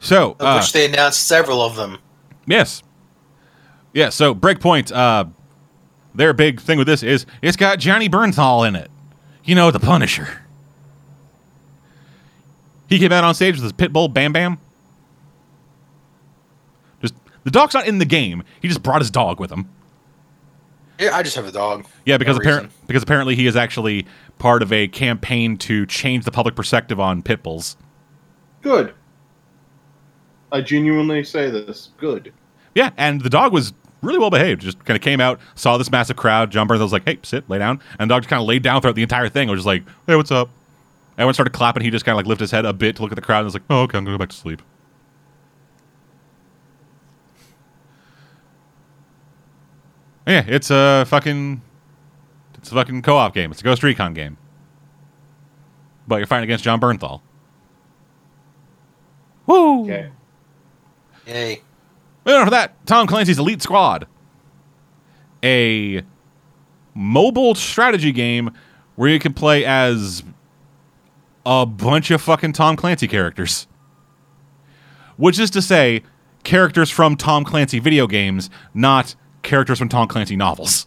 [0.01, 1.99] So, Of uh, which they announced several of them.
[2.47, 2.83] Yes.
[3.93, 5.25] Yeah, so Breakpoint, uh,
[6.15, 8.91] their big thing with this is it's got Johnny Bernthal in it.
[9.45, 10.43] You know, the Punisher.
[12.89, 14.59] He came out on stage with his pit bull Bam Bam.
[17.01, 17.15] Just
[17.45, 18.43] the dog's not in the game.
[18.61, 19.69] He just brought his dog with him.
[20.99, 21.87] Yeah, I just have a dog.
[22.05, 24.07] Yeah, because No apparently because apparently he is actually
[24.39, 27.77] part of a campaign to change the public perspective on pit bulls.
[28.63, 28.95] Good.
[30.51, 31.91] I genuinely say this.
[31.99, 32.33] Good.
[32.75, 33.73] Yeah, and the dog was
[34.03, 34.63] really well behaved.
[34.63, 36.51] Just kind of came out, saw this massive crowd.
[36.51, 38.63] John Burns was like, "Hey, sit, lay down," and the dog just kind of laid
[38.63, 39.49] down throughout the entire thing.
[39.49, 40.51] I was just like, "Hey, what's up?"
[41.17, 41.83] Everyone started clapping.
[41.83, 43.39] He just kind of like lifted his head a bit to look at the crowd
[43.39, 44.63] and was like, "Oh, okay, I'm gonna go back to sleep."
[50.29, 51.63] Yeah, it's a fucking,
[52.59, 53.51] it's a fucking co-op game.
[53.51, 54.37] It's a Ghost Recon game,
[56.07, 57.23] but you're fighting against Jon Bernthal.
[59.47, 59.85] Woo!
[59.85, 60.11] Okay.
[61.27, 61.63] Yay.
[62.27, 64.07] Moving on for that, Tom Clancy's Elite Squad,
[65.43, 66.03] a
[66.95, 68.51] mobile strategy game
[68.97, 70.23] where you can play as
[71.47, 73.67] a bunch of fucking Tom Clancy characters.
[75.17, 76.03] Which is to say,
[76.45, 79.15] characters from Tom Clancy video games, not
[79.49, 80.87] characters from Tom Clancy novels.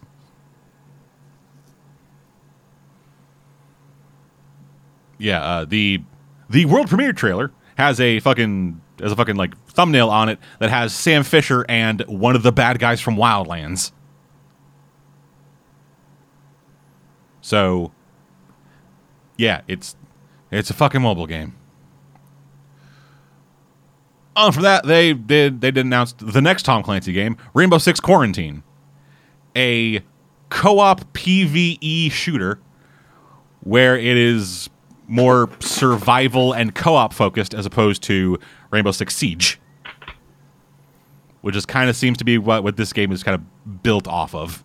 [5.18, 6.02] Yeah, uh, the
[6.50, 10.70] the world premiere trailer has a fucking has a fucking like thumbnail on it that
[10.70, 13.92] has Sam Fisher and one of the bad guys from Wildlands.
[17.42, 17.92] So,
[19.38, 19.96] yeah, it's
[20.52, 21.56] it's a fucking mobile game.
[24.36, 28.00] On from that, they did they did announce the next Tom Clancy game, Rainbow Six
[28.00, 28.64] Quarantine,
[29.56, 30.02] a
[30.50, 32.60] co-op PVE shooter
[33.64, 34.70] where it is
[35.08, 38.40] more survival and co-op focused as opposed to
[38.72, 39.60] Rainbow Six Siege,
[41.42, 44.08] which is kind of seems to be what what this game is kind of built
[44.08, 44.64] off of.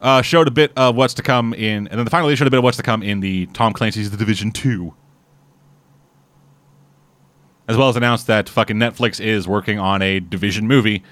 [0.00, 2.50] Uh, showed a bit of what's to come in, and then the finally showed a
[2.50, 4.94] bit of what's to come in the Tom Clancy's The Division Two,
[7.68, 11.02] as well as announced that fucking Netflix is working on a Division movie,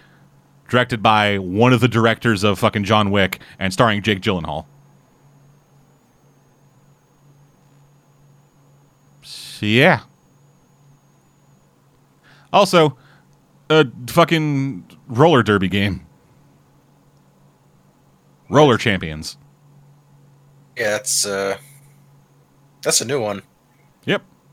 [0.69, 4.67] directed by one of the directors of fucking John Wick and starring Jake Gyllenhaal.
[9.23, 10.01] So, yeah.
[12.53, 12.97] Also,
[13.69, 16.07] a fucking roller derby game.
[18.49, 19.37] Roller Champions.
[20.77, 21.57] Yeah, that's uh,
[22.83, 23.43] that's a new one.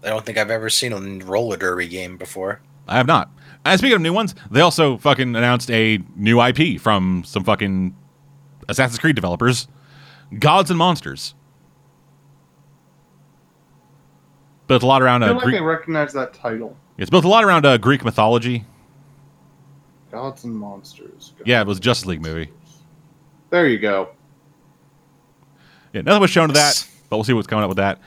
[0.04, 0.12] Yep.
[0.12, 2.62] I don't think I've ever seen a roller derby game before.
[2.88, 3.32] I have not.
[3.64, 7.96] And speaking of new ones, they also fucking announced a new IP from some fucking
[8.68, 9.68] Assassin's Creed developers,
[10.40, 11.36] Gods and Monsters.
[14.68, 15.56] Built a lot around I uh, feel like Greek.
[15.58, 16.76] I recognize that title.
[16.98, 18.66] It's built a lot around uh, Greek mythology.
[20.12, 21.34] Gods and Monsters.
[21.38, 22.52] Gods Yeah, it was a Justice League movie.
[23.50, 24.10] There you go.
[25.94, 28.00] Yeah, nothing was shown to that, but we'll see what's coming up with that.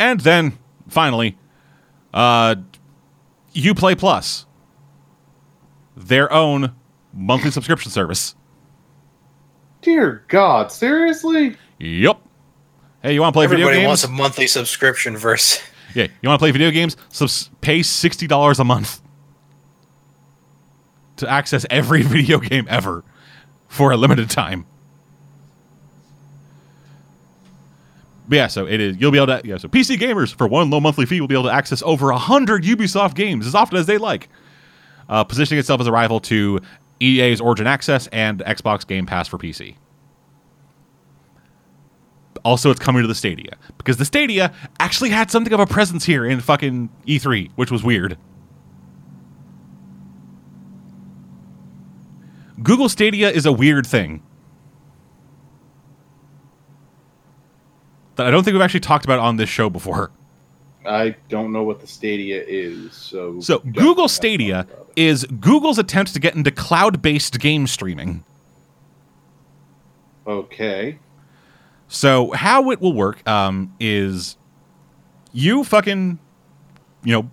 [0.00, 1.36] And then finally,
[2.12, 2.56] uh,
[3.54, 4.46] UPlay Plus,
[5.96, 6.74] their own
[7.12, 8.34] monthly subscription service.
[9.82, 11.56] Dear God, seriously?
[11.78, 12.20] Yep.
[13.02, 13.86] Hey, you want to play Everybody video games?
[13.88, 15.60] wants a monthly subscription verse.
[15.94, 16.98] Yeah, you want to play video games?
[17.08, 19.00] Subs- pay sixty dollars a month
[21.16, 23.04] to access every video game ever
[23.68, 24.66] for a limited time.
[28.28, 28.96] But yeah, so it is.
[28.98, 29.40] You'll be able to.
[29.44, 32.12] Yeah, so PC gamers for one low monthly fee will be able to access over
[32.12, 34.28] hundred Ubisoft games as often as they like,
[35.08, 36.60] uh, positioning itself as a rival to
[37.00, 39.76] EA's Origin Access and Xbox Game Pass for PC.
[42.44, 46.04] Also, it's coming to the Stadia because the Stadia actually had something of a presence
[46.04, 48.16] here in fucking E3, which was weird.
[52.62, 54.22] Google Stadia is a weird thing
[58.18, 60.10] that I don't think we've actually talked about on this show before.
[60.86, 63.40] I don't know what the Stadia is, so.
[63.40, 65.02] So, Google Stadia talk about it.
[65.02, 68.24] is Google's attempt to get into cloud based game streaming.
[70.26, 70.98] Okay.
[71.88, 74.36] So how it will work um, is
[75.32, 76.18] you fucking
[77.02, 77.30] you know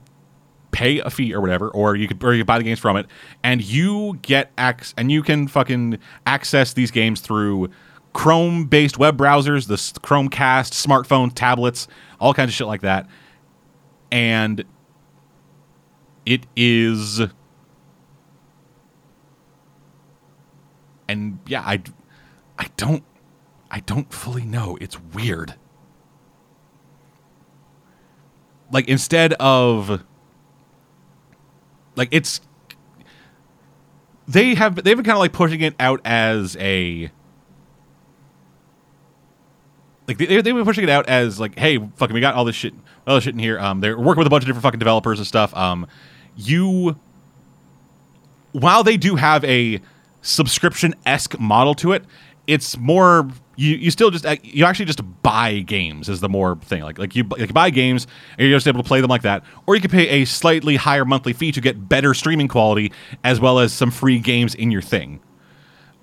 [0.72, 3.06] pay a fee or whatever, or you could or you buy the games from it,
[3.44, 7.70] and you get ac- and you can fucking access these games through
[8.16, 13.08] Chrome based web browsers, the Chromecast, smartphones, tablets, all kinds of shit like that,
[14.10, 14.64] and
[16.26, 17.22] it is.
[21.10, 21.84] And yeah, I,
[22.58, 23.04] I don't
[23.70, 24.78] I don't fully know.
[24.80, 25.56] It's weird.
[28.72, 30.02] Like instead of
[31.98, 32.40] like it's
[34.26, 37.12] they have they've been kind of like pushing it out as a
[40.08, 42.56] like they, they've been pushing it out as like hey fucking we got all this
[42.56, 42.74] shit
[43.08, 43.60] all this shit in here.
[43.60, 45.56] Um they're working with a bunch of different fucking developers and stuff.
[45.56, 45.88] Um
[46.36, 47.00] you
[48.52, 49.82] while they do have a
[50.22, 52.04] subscription-esque model to it
[52.48, 56.84] it's more you, you still just you actually just buy games is the more thing.
[56.84, 58.06] Like like you, you buy games
[58.38, 59.44] and you're just able to play them like that.
[59.66, 62.92] Or you can pay a slightly higher monthly fee to get better streaming quality
[63.24, 65.22] as well as some free games in your thing.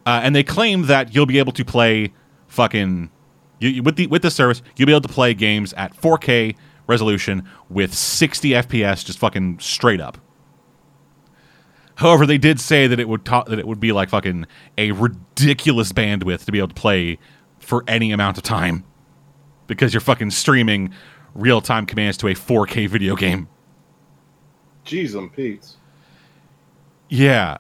[0.07, 2.13] Uh, and they claim that you'll be able to play
[2.49, 3.11] fucking
[3.63, 6.57] you, you- with the with this service you'll be able to play games at 4K
[6.87, 10.19] resolution with 60 FPS just fucking straight up
[11.97, 14.47] However, they did say that it would ta- that it would be like fucking
[14.79, 17.19] a ridiculous bandwidth to be able to play
[17.59, 18.83] for any amount of time
[19.67, 20.93] because you're fucking streaming
[21.35, 23.47] real time commands to a 4K video game.
[24.87, 25.77] Jeez, um, Pete's.
[27.11, 27.59] Yeah,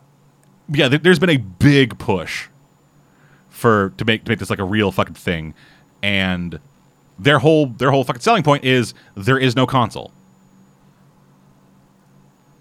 [0.69, 0.89] yeah.
[0.89, 2.49] There, there's been a big push
[3.51, 5.55] for to make to make this like a real fucking thing,
[6.03, 6.59] and
[7.19, 10.13] their whole their whole fucking selling point is there is no console.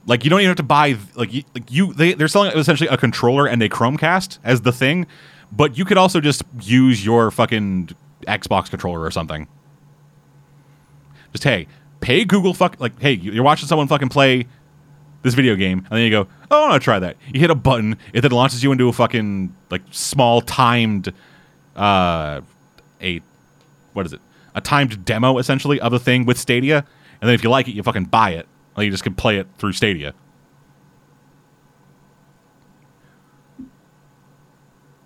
[0.06, 2.90] Like you don't even have to buy like you, like you they they're selling essentially
[2.90, 5.08] a controller and a Chromecast as the thing,
[5.52, 7.90] but you could also just use your fucking
[8.28, 9.48] Xbox controller or something.
[11.32, 11.68] Just hey,
[12.02, 14.48] pay Google fuck like hey, you're watching someone fucking play
[15.24, 17.16] this video game, and then you go, oh, I want to try that.
[17.32, 21.14] You hit a button, it then launches you into a fucking like small timed,
[21.76, 22.42] uh,
[23.02, 23.22] a
[23.94, 24.22] what is it?
[24.56, 26.86] A timed demo essentially of the thing with Stadia,
[27.22, 28.48] and then if you like it, you fucking buy it.
[28.76, 30.14] Like you just can play it through Stadia.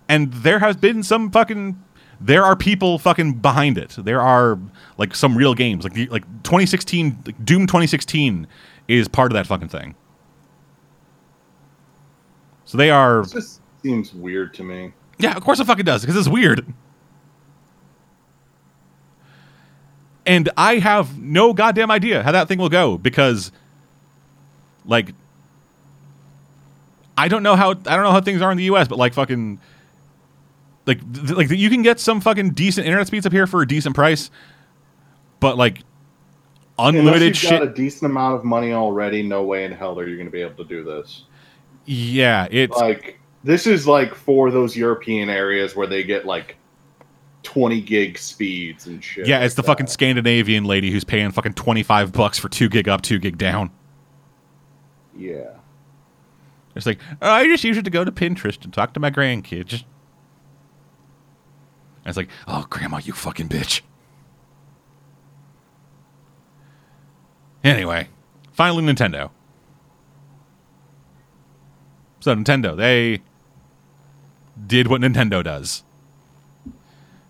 [0.08, 1.82] And there has been some fucking
[2.20, 3.90] there are people fucking behind it.
[3.98, 4.58] There are
[4.98, 5.84] like some real games.
[5.84, 8.46] Like like 2016 like Doom 2016
[8.88, 9.94] is part of that fucking thing.
[12.64, 14.92] So they are This just seems weird to me.
[15.18, 16.72] yeah, of course it fucking does because it's weird.
[20.26, 23.52] And I have no goddamn idea how that thing will go because,
[24.84, 25.14] like,
[27.16, 28.88] I don't know how I don't know how things are in the U.S.
[28.88, 29.58] But like fucking,
[30.84, 33.66] like th- like you can get some fucking decent internet speeds up here for a
[33.68, 34.30] decent price,
[35.40, 35.78] but like
[36.78, 37.50] unlimited Unless you've shit.
[37.60, 40.32] got a decent amount of money already, no way in hell are you going to
[40.32, 41.22] be able to do this.
[41.86, 46.56] yeah, it's Like this is like for those European areas where they get like
[47.46, 49.28] 20 gig speeds and shit.
[49.28, 49.66] Yeah, like it's the that.
[49.68, 53.70] fucking Scandinavian lady who's paying fucking 25 bucks for 2 gig up, 2 gig down.
[55.16, 55.50] Yeah.
[56.74, 59.12] It's like, oh, I just use it to go to Pinterest and talk to my
[59.12, 59.84] grandkids.
[62.04, 63.80] And it's like, oh, grandma, you fucking bitch.
[67.62, 68.08] Anyway,
[68.52, 69.30] finally, Nintendo.
[72.18, 73.22] So, Nintendo, they
[74.66, 75.84] did what Nintendo does.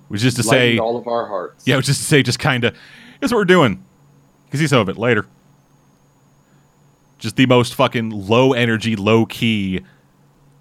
[0.08, 1.66] Which is to say, all of our hearts.
[1.66, 2.76] yeah, which is to say, just kind of,
[3.20, 3.72] here's what we're doing.
[3.72, 5.26] You can see some of it later.
[7.18, 9.80] Just the most fucking low energy, low key,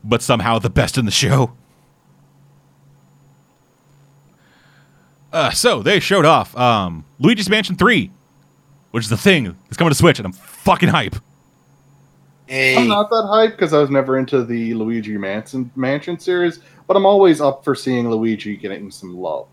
[0.04, 1.54] but somehow the best in the show.
[5.32, 8.10] Uh, so they showed off um, Luigi's Mansion 3,
[8.91, 11.18] which is the thing that's coming to Switch, and I'm fucking hype.
[12.48, 16.60] Hey, I'm not that hyped because I was never into the Luigi Mansion Mansion series,
[16.88, 19.48] but I'm always up for seeing Luigi getting some love.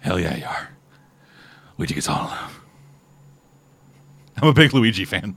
[0.00, 0.68] Hell yeah, you are.
[1.76, 2.60] Luigi gets all love.
[4.40, 5.36] I'm a big Luigi fan.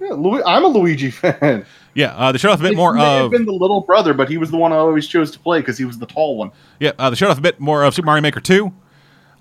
[0.00, 1.64] Yeah, Lu- I'm a Luigi fan.
[1.94, 3.80] Yeah, uh, they showed off a bit It more may have of been the little
[3.82, 6.06] brother, but he was the one I always chose to play because he was the
[6.06, 6.50] tall one.
[6.80, 8.72] Yeah, uh, they showed off a bit more of Super Mario Maker 2.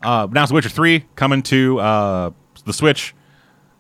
[0.04, 2.32] Uh, announced The Witcher 3 coming to uh,
[2.66, 3.15] the Switch.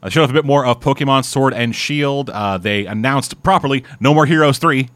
[0.05, 2.29] Uh, showed off a bit more of Pokemon Sword and Shield.
[2.29, 4.87] Uh, they announced properly No More Heroes 3.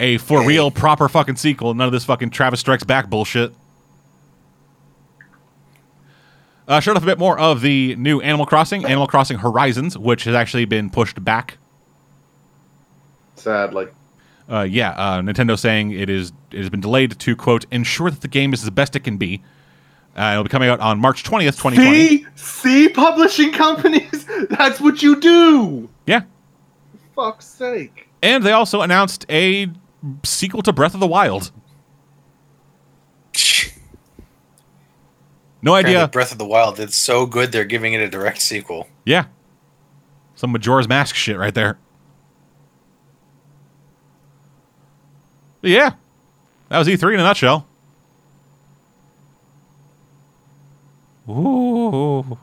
[0.00, 1.74] A for real, proper fucking sequel.
[1.74, 3.52] None of this fucking Travis Strikes Back bullshit.
[6.66, 10.24] Uh, showed off a bit more of the new Animal Crossing, Animal Crossing Horizons, which
[10.24, 11.58] has actually been pushed back
[13.36, 13.88] Sadly.
[14.48, 18.22] uh, yeah, uh, Nintendo saying it is it has been delayed to quote ensure that
[18.22, 19.42] the game is the best it can be.
[20.18, 22.18] Uh, it'll be coming out on March twentieth, twenty twenty.
[22.18, 24.26] See, see, publishing companies.
[24.50, 25.88] That's what you do.
[26.06, 26.22] Yeah,
[27.14, 28.08] Fuck's sake.
[28.22, 29.68] and they also announced a
[30.24, 31.52] sequel to Breath of the Wild.
[35.60, 36.08] No apparently idea.
[36.08, 38.88] Breath of the Wild did so good they're giving it a direct sequel.
[39.04, 39.26] Yeah,
[40.34, 41.78] some Majora's Mask shit right there.
[45.60, 45.92] But yeah,
[46.68, 47.66] that was E3 in a nutshell.
[51.28, 52.38] Ooh.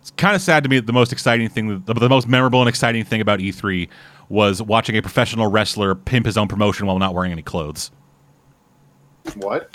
[0.00, 2.60] It's kind of sad to me that the most exciting thing, the, the most memorable
[2.60, 3.88] and exciting thing about E3
[4.28, 7.90] was watching a professional wrestler pimp his own promotion while not wearing any clothes.
[9.36, 9.70] What?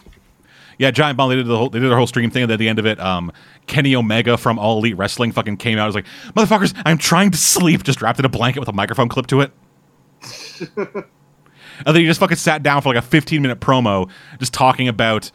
[0.77, 1.29] Yeah, Giant Bomb.
[1.29, 1.69] They did the whole.
[1.69, 3.31] They did their whole stream thing, and at the end of it, um,
[3.67, 5.83] Kenny Omega from All Elite Wrestling fucking came out.
[5.83, 6.05] I was like,
[6.35, 9.41] "Motherfuckers, I'm trying to sleep." Just wrapped in a blanket with a microphone clip to
[9.41, 9.51] it.
[11.85, 14.09] and then he just fucking sat down for like a 15 minute promo,
[14.39, 15.31] just talking about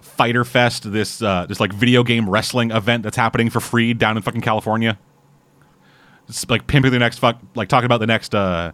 [0.00, 4.16] Fyter Fest, this uh, this like video game wrestling event that's happening for free down
[4.16, 4.98] in fucking California.
[6.26, 8.72] Just like pimping the next fuck, like talking about the next, uh,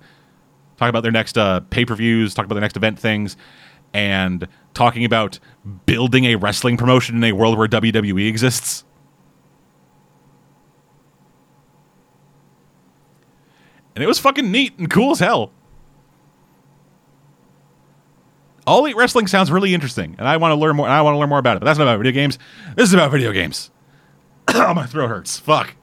[0.77, 3.37] talking about their next uh, pay per views, talking about the next event things,
[3.93, 5.39] and talking about
[5.87, 8.84] building a wrestling promotion in a world where WWE exists.
[13.95, 15.51] And it was fucking neat and cool as hell.
[18.68, 20.84] All Elite Wrestling sounds really interesting, and I want to learn more.
[20.84, 21.61] And I want to learn more about it.
[21.61, 22.38] But that's not about video games.
[22.76, 23.70] This is about video games.
[24.49, 25.38] oh, my throat hurts.
[25.38, 25.74] Fuck.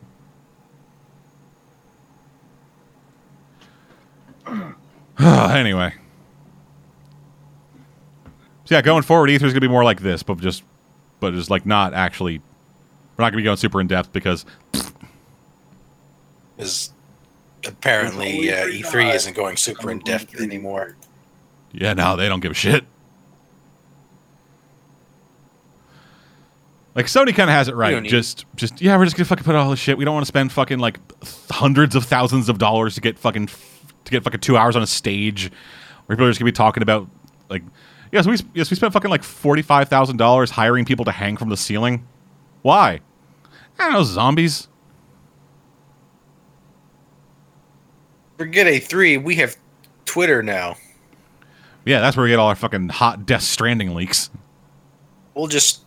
[5.19, 5.95] anyway.
[8.65, 10.61] So yeah, going forward, E3 is gonna be more like this, but just,
[11.19, 12.37] but just like not actually.
[12.37, 14.45] We're not gonna be going super in depth because
[16.59, 16.93] Is
[17.65, 20.95] apparently uh, There's only three E3 isn't going super in depth anymore.
[21.77, 22.85] Yeah, no, they don't give a shit.
[26.95, 28.01] Like Sony kind of has it right.
[28.05, 29.97] Just, just yeah, we're just gonna fucking put all this shit.
[29.97, 30.97] We don't want to spend fucking like
[31.51, 34.87] hundreds of thousands of dollars to get fucking to get fucking two hours on a
[34.87, 35.51] stage
[36.05, 37.09] where people are just gonna be talking about
[37.49, 37.63] like
[38.13, 41.35] yes, we yes we spent fucking like forty five thousand dollars hiring people to hang
[41.35, 42.07] from the ceiling.
[42.61, 43.01] Why?
[43.77, 44.69] I don't know, zombies.
[48.37, 49.57] Forget E3, we have
[50.05, 50.75] Twitter now.
[51.85, 54.29] Yeah, that's where we get all our fucking hot Death Stranding leaks.
[55.33, 55.85] We'll just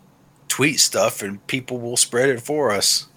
[0.48, 3.08] tweet stuff and people will spread it for us.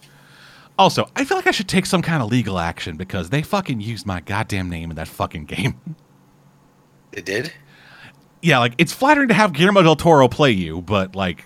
[0.79, 3.81] Also, I feel like I should take some kind of legal action because they fucking
[3.81, 5.79] used my goddamn name in that fucking game.
[7.11, 7.51] They did?
[8.41, 11.45] yeah, like it's flattering to have Guillermo del Toro play you, but like,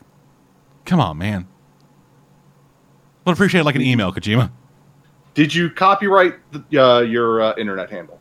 [0.85, 1.47] come on, man.
[3.25, 4.51] Would appreciate like an email, Kojima.
[5.33, 8.14] Did you copyright the, uh, your uh, internet handle?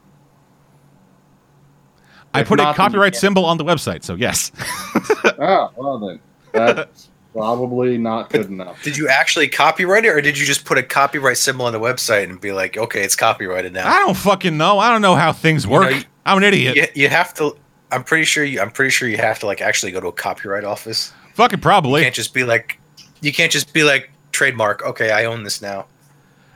[2.35, 4.53] I put a not, then you copyright symbol on the website, so yes.
[5.39, 6.21] oh, well then.
[6.53, 8.83] That's probably not good enough.
[8.83, 11.81] Did you actually copyright it or did you just put a copyright symbol on the
[11.81, 13.89] website and be like, okay, it's copyrighted now?
[13.89, 14.79] I don't fucking know.
[14.79, 16.07] I don't know how things You know, work.
[16.27, 16.77] I'm an idiot.
[16.77, 17.57] You, you have to.
[17.91, 18.61] I'm pretty sure you.
[18.61, 21.13] I'm pretty sure you have to like actually go to a copyright office.
[21.35, 22.03] Fucking You probably.
[22.03, 22.79] can't just be like.
[23.21, 24.83] You can't just be like trademark.
[24.85, 25.87] Okay, I own this now.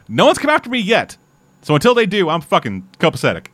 [0.09, 1.17] No one's come after me yet.
[1.63, 3.47] So until they do, I'm fucking copacetic.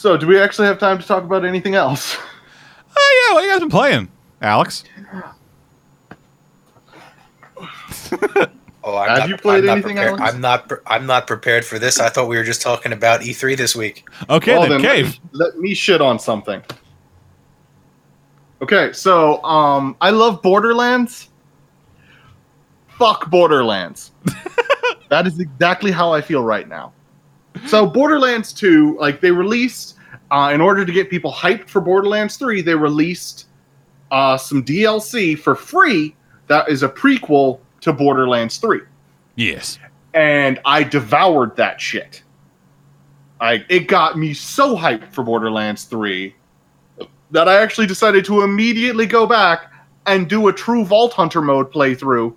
[0.00, 2.16] So, do we actually have time to talk about anything else?
[2.96, 4.08] Oh yeah, what you guys been playing,
[4.40, 4.82] Alex?
[8.82, 10.18] Oh, I'm Have not, you played I'm anything, prepared.
[10.18, 10.34] Alex?
[10.34, 10.68] I'm not.
[10.70, 12.00] pre- I'm not prepared for this.
[12.00, 14.08] I thought we were just talking about E3 this week.
[14.30, 15.20] Okay, Well, then, then cave.
[15.32, 16.62] Let, let me shit on something.
[18.62, 21.28] Okay, so um, I love Borderlands.
[22.88, 24.12] Fuck Borderlands.
[25.10, 26.94] that is exactly how I feel right now.
[27.66, 29.96] So Borderlands 2, like they released,
[30.30, 33.46] uh, in order to get people hyped for Borderlands 3, they released
[34.10, 36.14] uh, some DLC for free
[36.46, 38.80] that is a prequel to Borderlands 3
[39.36, 39.78] Yes.
[40.14, 42.22] and I devoured that shit.
[43.40, 46.34] I it got me so hyped for Borderlands 3
[47.30, 49.72] that I actually decided to immediately go back
[50.06, 52.34] and do a true Vault Hunter mode playthrough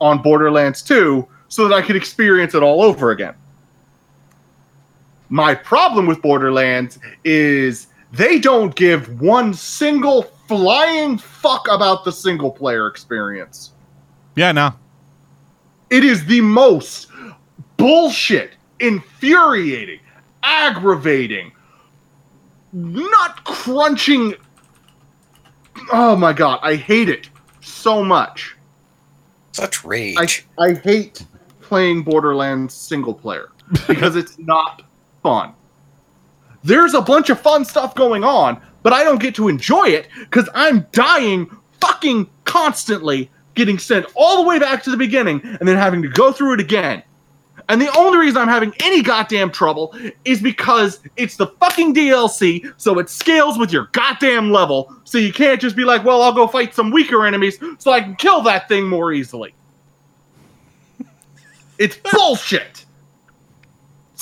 [0.00, 3.34] on Borderlands 2 so that I could experience it all over again.
[5.32, 12.50] My problem with Borderlands is they don't give one single flying fuck about the single
[12.50, 13.72] player experience.
[14.36, 14.74] Yeah, no.
[15.88, 17.06] It is the most
[17.78, 20.00] bullshit, infuriating,
[20.42, 21.52] aggravating,
[22.74, 24.34] not crunching.
[25.94, 27.30] Oh my god, I hate it
[27.62, 28.54] so much.
[29.52, 30.46] Such I, rage.
[30.58, 31.24] I hate
[31.62, 33.48] playing Borderlands single player
[33.88, 34.82] because it's not
[35.22, 35.54] fun.
[36.64, 40.08] There's a bunch of fun stuff going on, but I don't get to enjoy it
[40.18, 41.50] because I'm dying
[41.80, 46.08] fucking constantly, getting sent all the way back to the beginning and then having to
[46.08, 47.02] go through it again.
[47.68, 49.94] And the only reason I'm having any goddamn trouble
[50.24, 55.32] is because it's the fucking DLC, so it scales with your goddamn level, so you
[55.32, 58.42] can't just be like, well, I'll go fight some weaker enemies so I can kill
[58.42, 59.54] that thing more easily.
[61.78, 62.81] It's bullshit.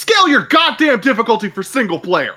[0.01, 2.37] Scale your goddamn difficulty for single player.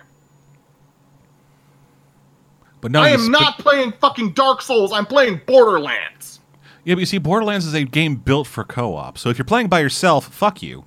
[2.81, 4.91] But no, I am sp- not playing fucking Dark Souls.
[4.91, 6.41] I'm playing Borderlands.
[6.83, 9.17] Yeah, but you see, Borderlands is a game built for co-op.
[9.17, 10.83] So if you're playing by yourself, fuck you.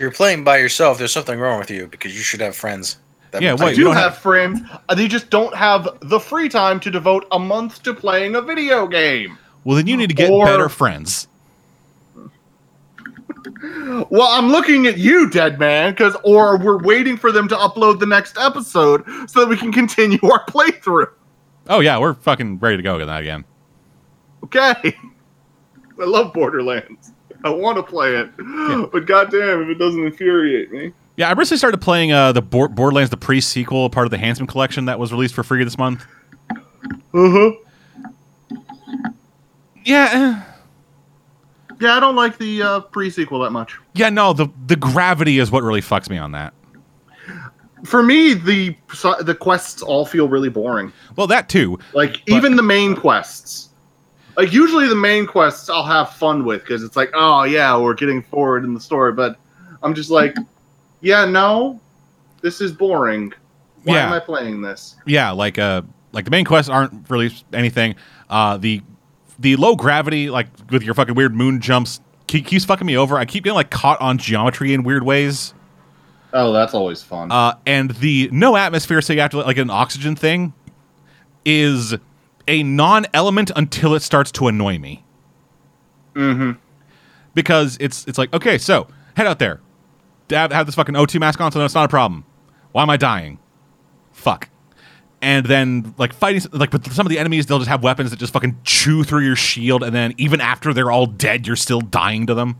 [0.00, 0.98] You're playing by yourself.
[0.98, 2.98] There's something wrong with you because you should have friends.
[3.30, 4.60] That Yeah, play wait, I you do don't have, have- friends.
[4.88, 8.42] uh, They just don't have the free time to devote a month to playing a
[8.42, 9.38] video game.
[9.62, 11.28] Well, then you need to get Or- better friends.
[14.10, 18.00] Well, I'm looking at you, dead man, because or we're waiting for them to upload
[18.00, 21.10] the next episode so that we can continue our playthrough.
[21.68, 23.44] Oh yeah, we're fucking ready to go with that again.
[24.44, 24.74] Okay.
[26.00, 27.12] I love Borderlands.
[27.44, 28.30] I want to play it,
[28.92, 30.92] but goddamn, if it doesn't infuriate me.
[31.16, 34.46] Yeah, I recently started playing uh, the Bor- Borderlands the pre-sequel, part of the Handsome
[34.46, 36.04] collection that was released for free this month.
[36.50, 37.52] Uh huh.
[39.84, 40.53] Yeah, eh.
[41.84, 43.78] Yeah, I don't like the uh, pre-sequel that much.
[43.94, 46.54] yeah, no, the the gravity is what really fucks me on that.
[47.84, 48.74] For me, the
[49.20, 50.92] the quests all feel really boring.
[51.16, 51.78] Well, that too.
[51.92, 53.68] Like even the main quests.
[54.36, 57.94] Like usually the main quests I'll have fun with because it's like, oh yeah, we're
[57.94, 59.12] getting forward in the story.
[59.12, 59.36] But
[59.82, 60.34] I'm just like,
[61.02, 61.78] yeah, no,
[62.40, 63.32] this is boring.
[63.84, 64.06] Why Yeah.
[64.06, 64.96] am I playing this?
[65.04, 65.82] Yeah, like uh,
[66.12, 67.96] like the main quests aren't really anything.
[68.30, 68.80] Uh, the
[69.38, 73.16] the low gravity, like with your fucking weird moon jumps, keep, keeps fucking me over.
[73.16, 75.54] I keep getting like caught on geometry in weird ways.
[76.32, 77.30] Oh, that's always fun.
[77.30, 80.52] Uh, and the no atmosphere, so you have to like an oxygen thing,
[81.44, 81.94] is
[82.48, 85.04] a non-element until it starts to annoy me.
[86.14, 86.52] mm-hmm.
[87.34, 89.60] because it's it's like okay, so head out there,
[90.30, 92.24] have, have this fucking O2 mask on, so no, it's not a problem.
[92.72, 93.38] Why am I dying?
[94.12, 94.48] Fuck.
[95.24, 98.18] And then like fighting like with some of the enemies, they'll just have weapons that
[98.18, 101.80] just fucking chew through your shield, and then even after they're all dead, you're still
[101.80, 102.58] dying to them.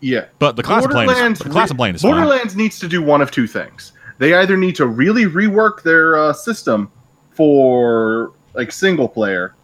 [0.00, 0.24] Yeah.
[0.40, 2.10] But the class of plane, is, the class of plane is fine.
[2.10, 3.92] Borderlands needs to do one of two things.
[4.18, 6.90] They either need to really rework their uh, system
[7.30, 9.54] for like single player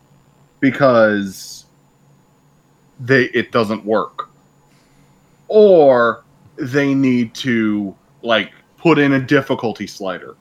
[0.61, 1.67] because
[3.01, 4.29] they it doesn't work,
[5.49, 6.23] or
[6.55, 8.53] they need to like
[8.89, 10.35] put in a difficulty slider.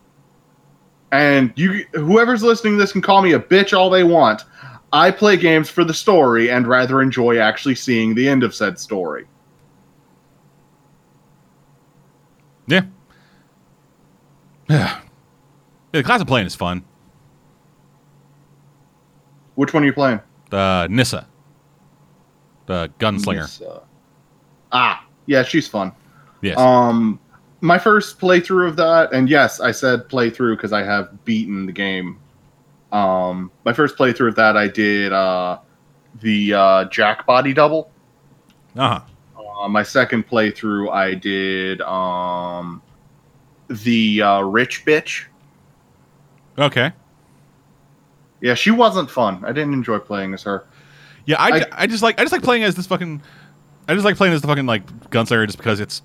[1.12, 4.44] And you, whoever's listening to this, can call me a bitch all they want.
[4.90, 8.78] I play games for the story and rather enjoy actually seeing the end of said
[8.78, 9.26] story.
[12.66, 12.86] Yeah.
[14.70, 15.00] yeah.
[15.92, 16.82] The class of playing is fun.
[19.56, 20.20] Which one are you playing?
[20.50, 21.26] Uh, Nisha.
[22.64, 23.42] the gunslinger.
[23.42, 23.80] Miss, uh,
[24.72, 25.92] ah, yeah, she's fun.
[26.40, 26.56] Yes.
[26.56, 27.20] Um,
[27.60, 31.72] my first playthrough of that, and yes, I said playthrough because I have beaten the
[31.72, 32.18] game.
[32.92, 35.58] Um, my first playthrough of that, I did uh,
[36.20, 37.90] the uh, Jack body double.
[38.76, 39.00] uh huh.
[39.64, 42.80] Uh, my second playthrough, I did um,
[43.68, 45.24] the uh, rich bitch.
[46.56, 46.92] Okay.
[48.40, 49.44] Yeah, she wasn't fun.
[49.44, 50.64] I didn't enjoy playing as her.
[51.26, 53.20] Yeah, I, I- I just like I just like playing as this fucking
[53.88, 56.02] I just like playing as the fucking like gunslinger just because it's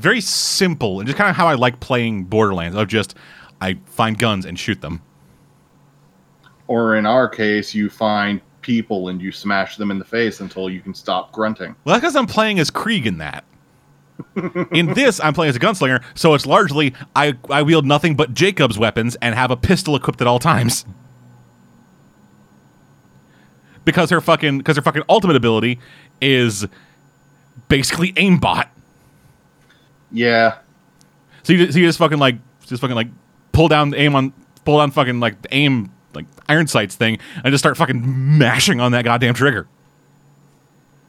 [0.00, 3.14] very simple and just kind of how I like playing Borderlands of just
[3.60, 5.02] I find guns and shoot them.
[6.66, 10.70] Or in our case, you find people and you smash them in the face until
[10.70, 11.74] you can stop grunting.
[11.84, 13.44] Well, that's because I'm playing as Krieg in that.
[14.72, 18.34] in this, I'm playing as a gunslinger, so it's largely I I wield nothing but
[18.34, 20.84] Jakobs weapons and have a pistol equipped at all times.
[23.84, 25.78] Because her fucking because her fucking ultimate ability
[26.20, 26.66] is
[27.68, 28.68] basically aimbot.
[30.12, 30.58] Yeah,
[31.44, 33.08] So you, so you just fucking like just fucking like
[33.52, 34.32] pull down the aim on
[34.64, 38.02] pull down fucking like aim like iron sights thing and just start fucking
[38.38, 39.68] mashing on that goddamn trigger.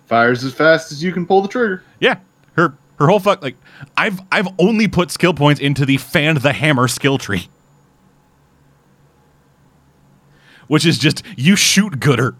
[0.06, 1.84] fires as fast as you can pull the trigger.
[1.99, 2.19] Yeah,
[2.56, 3.56] her her whole fuck like
[3.98, 7.48] I've I've only put skill points into the fan the hammer skill tree,
[10.68, 12.36] which is just you shoot gooder.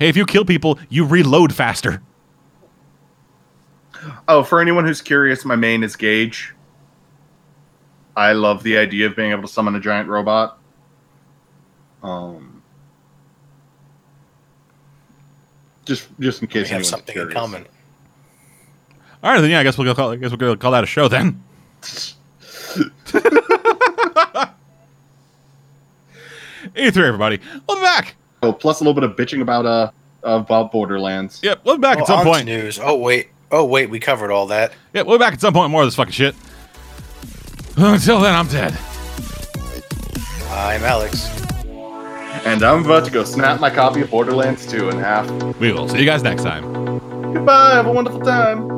[0.00, 2.02] Hey, if you kill people, you reload faster.
[4.28, 6.52] Oh, for anyone who's curious, my main is Gaige.
[8.16, 10.58] I love the idea of being able to summon a giant robot.
[12.02, 12.62] Um,
[15.84, 17.66] just just in case We case have anyone's something in common.
[19.22, 20.84] All right, then yeah, I guess we'll go call, I guess we'll go call that
[20.84, 21.42] a show then.
[26.74, 27.40] E3, everybody.
[27.68, 28.16] Welcome back.
[28.42, 29.90] Oh, plus a little bit of bitching about uh
[30.22, 31.40] about Borderlands.
[31.42, 32.44] Yep, welcome back Oh, at some on point.
[32.46, 32.78] news.
[32.82, 33.28] Oh wait.
[33.50, 33.90] Oh wait.
[33.90, 34.72] We covered all that.
[34.92, 35.70] Yeah, we'll be back at some point.
[35.70, 36.34] More of this fucking shit.
[37.76, 38.76] Until then, I'm dead.
[40.50, 41.28] I'm Alex.
[42.44, 45.28] And I'm about to go snap my copy of Borderlands 2 in half.
[45.58, 46.64] We will see you guys next time.
[47.34, 47.74] Goodbye.
[47.74, 48.68] Have a wonderful time.